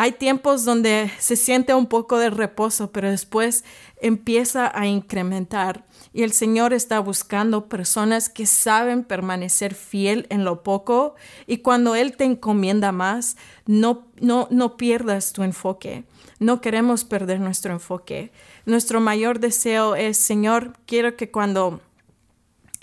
Hay 0.00 0.12
tiempos 0.12 0.64
donde 0.64 1.10
se 1.18 1.34
siente 1.34 1.74
un 1.74 1.86
poco 1.86 2.18
de 2.18 2.30
reposo, 2.30 2.92
pero 2.92 3.10
después 3.10 3.64
empieza 4.00 4.70
a 4.72 4.86
incrementar. 4.86 5.86
Y 6.12 6.22
el 6.22 6.30
Señor 6.30 6.72
está 6.72 7.00
buscando 7.00 7.68
personas 7.68 8.28
que 8.28 8.46
saben 8.46 9.02
permanecer 9.02 9.74
fiel 9.74 10.28
en 10.30 10.44
lo 10.44 10.62
poco 10.62 11.16
y 11.48 11.58
cuando 11.58 11.96
Él 11.96 12.16
te 12.16 12.22
encomienda 12.22 12.92
más, 12.92 13.36
no, 13.66 14.06
no, 14.20 14.46
no 14.52 14.76
pierdas 14.76 15.32
tu 15.32 15.42
enfoque. 15.42 16.04
No 16.38 16.60
queremos 16.60 17.02
perder 17.02 17.40
nuestro 17.40 17.72
enfoque. 17.72 18.30
Nuestro 18.66 19.00
mayor 19.00 19.40
deseo 19.40 19.96
es, 19.96 20.16
Señor, 20.16 20.74
quiero 20.86 21.16
que 21.16 21.32
cuando 21.32 21.80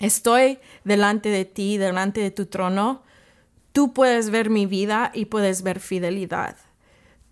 estoy 0.00 0.58
delante 0.84 1.30
de 1.30 1.46
ti, 1.46 1.78
delante 1.78 2.20
de 2.20 2.30
tu 2.30 2.44
trono, 2.44 3.00
tú 3.72 3.94
puedes 3.94 4.28
ver 4.28 4.50
mi 4.50 4.66
vida 4.66 5.12
y 5.14 5.24
puedes 5.24 5.62
ver 5.62 5.80
fidelidad. 5.80 6.56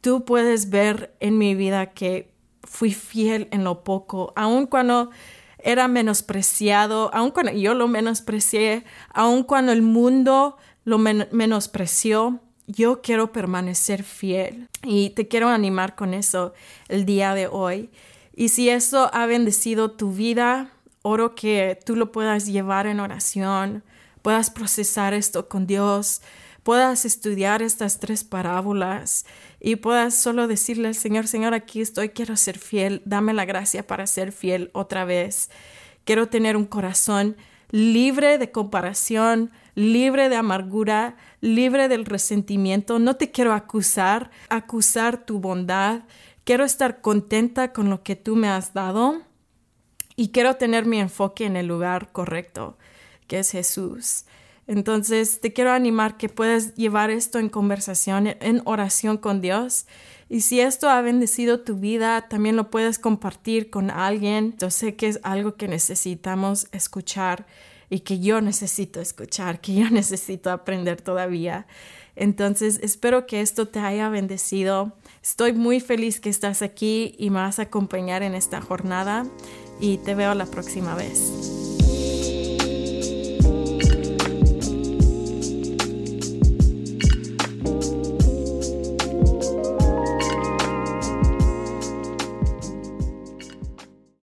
Tú 0.05 0.27
puedes 0.27 0.69
ver 0.69 1.17
en 1.21 1.39
mi 1.39 1.55
vida 1.55 1.95
que 1.95 2.31
fui 2.63 2.93
fiel 2.93 3.49
en 3.53 3.65
lo 3.65 3.85
poco, 3.85 4.35
aun 4.37 4.67
cuando 4.67 5.09
era 5.57 5.89
menospreciado, 5.89 7.09
aun 7.15 7.31
cuando 7.31 7.53
yo 7.53 7.73
lo 7.73 7.89
menosprecié, 7.89 8.85
aun 9.15 9.45
cuando 9.45 9.73
el 9.73 9.81
mundo 9.81 10.59
lo 10.85 10.99
menospreció, 10.99 12.41
yo 12.67 13.01
quiero 13.01 13.33
permanecer 13.33 14.03
fiel 14.03 14.69
y 14.83 15.09
te 15.09 15.27
quiero 15.27 15.49
animar 15.49 15.95
con 15.95 16.13
eso 16.13 16.53
el 16.89 17.07
día 17.07 17.33
de 17.33 17.47
hoy. 17.47 17.89
Y 18.37 18.51
si 18.51 18.69
eso 18.69 19.09
ha 19.15 19.25
bendecido 19.25 19.93
tu 19.93 20.13
vida, 20.13 20.69
oro 21.01 21.35
que 21.35 21.79
tú 21.83 21.97
lo 21.97 22.13
puedas 22.13 22.45
llevar 22.45 22.87
en 22.87 23.01
oración, 23.01 23.83
puedas 24.21 24.51
procesar 24.51 25.15
esto 25.15 25.49
con 25.49 25.67
Dios, 25.67 26.21
puedas 26.63 27.05
estudiar 27.05 27.63
estas 27.63 28.01
tres 28.01 28.25
parábolas 28.25 29.25
y 29.67 29.77
puedas 29.77 30.15
solo 30.15 30.47
decirle 30.47 30.89
al 30.89 30.95
Señor, 30.95 31.27
Señor, 31.27 31.55
aquí 31.55 31.81
estoy, 31.81 32.11
quiero 32.11 32.37
ser 32.37 32.59
fiel, 32.59 33.01
dame 33.07 33.33
la 33.33 33.47
gracia 33.47 33.87
para 33.87 34.07
ser 34.07 34.31
fiel 34.31 34.69
otra 34.75 35.07
vez. 35.07 35.49
Quiero 36.05 36.29
tener 36.29 36.59
un 36.59 36.67
corazón 36.67 37.39
libre 37.71 38.37
de 38.37 38.51
comparación, 38.51 39.53
libre 39.75 40.29
de 40.29 40.37
amargura, 40.37 41.17
libre 41.41 41.89
del 41.89 42.05
resentimiento. 42.05 42.99
No 42.99 43.17
te 43.17 43.31
quiero 43.31 43.55
acusar, 43.55 44.31
acusar 44.51 45.25
tu 45.25 45.41
bondad. 45.41 46.03
Quiero 46.45 46.65
estar 46.65 47.01
contenta 47.01 47.73
con 47.73 47.89
lo 47.89 48.03
que 48.03 48.17
tú 48.17 48.37
me 48.37 48.49
has 48.49 48.75
dado 48.75 49.23
y 50.15 50.29
quiero 50.29 50.57
tener 50.57 50.85
mi 50.85 51.01
enfoque 51.01 51.47
en 51.47 51.57
el 51.57 51.69
lugar 51.69 52.13
correcto, 52.13 52.77
que 53.29 53.39
es 53.39 53.51
Jesús. 53.53 54.27
Entonces, 54.67 55.41
te 55.41 55.53
quiero 55.53 55.73
animar 55.73 56.17
que 56.17 56.29
puedas 56.29 56.75
llevar 56.75 57.11
esto 57.11 57.39
en 57.39 57.49
conversación, 57.49 58.29
en 58.41 58.63
oración 58.65 59.19
con 59.19 59.41
Dios. 59.41 59.87
Y 60.29 60.41
si 60.41 60.61
esto 60.61 60.89
ha 60.89 61.03
bendecido 61.03 61.61
tu 61.61 61.77
vida, 61.77 62.29
también 62.29 62.57
lo 62.57 62.71
puedes 62.71 62.99
compartir 62.99 63.71
con 63.71 63.91
alguien. 63.91 64.55
Yo 64.59 64.71
sé 64.71 64.97
que 64.97 65.09
es 65.09 65.21
algo 65.23 65.57
que 65.57 65.69
necesitamos 65.69 66.67
escuchar 66.73 67.47
y 67.91 68.01
que 68.01 68.19
yo 68.21 68.41
necesito 68.41 69.01
escuchar, 69.01 69.61
que 69.61 69.75
yo 69.75 69.89
necesito 69.91 70.51
aprender 70.51 71.01
todavía. 71.01 71.67
Entonces, 72.17 72.81
espero 72.83 73.27
que 73.27 73.41
esto 73.41 73.69
te 73.69 73.81
haya 73.81 74.09
bendecido. 74.09 74.93
Estoy 75.23 75.53
muy 75.53 75.81
feliz 75.81 76.21
que 76.21 76.31
estás 76.31 76.63
aquí 76.63 77.15
y 77.19 77.31
me 77.31 77.41
vas 77.41 77.59
a 77.59 77.63
acompañar 77.63 78.23
en 78.23 78.35
esta 78.35 78.61
jornada 78.61 79.27
y 79.81 79.99
te 79.99 80.15
veo 80.15 80.35
la 80.35 80.47
próxima 80.47 80.95
vez. 80.95 81.94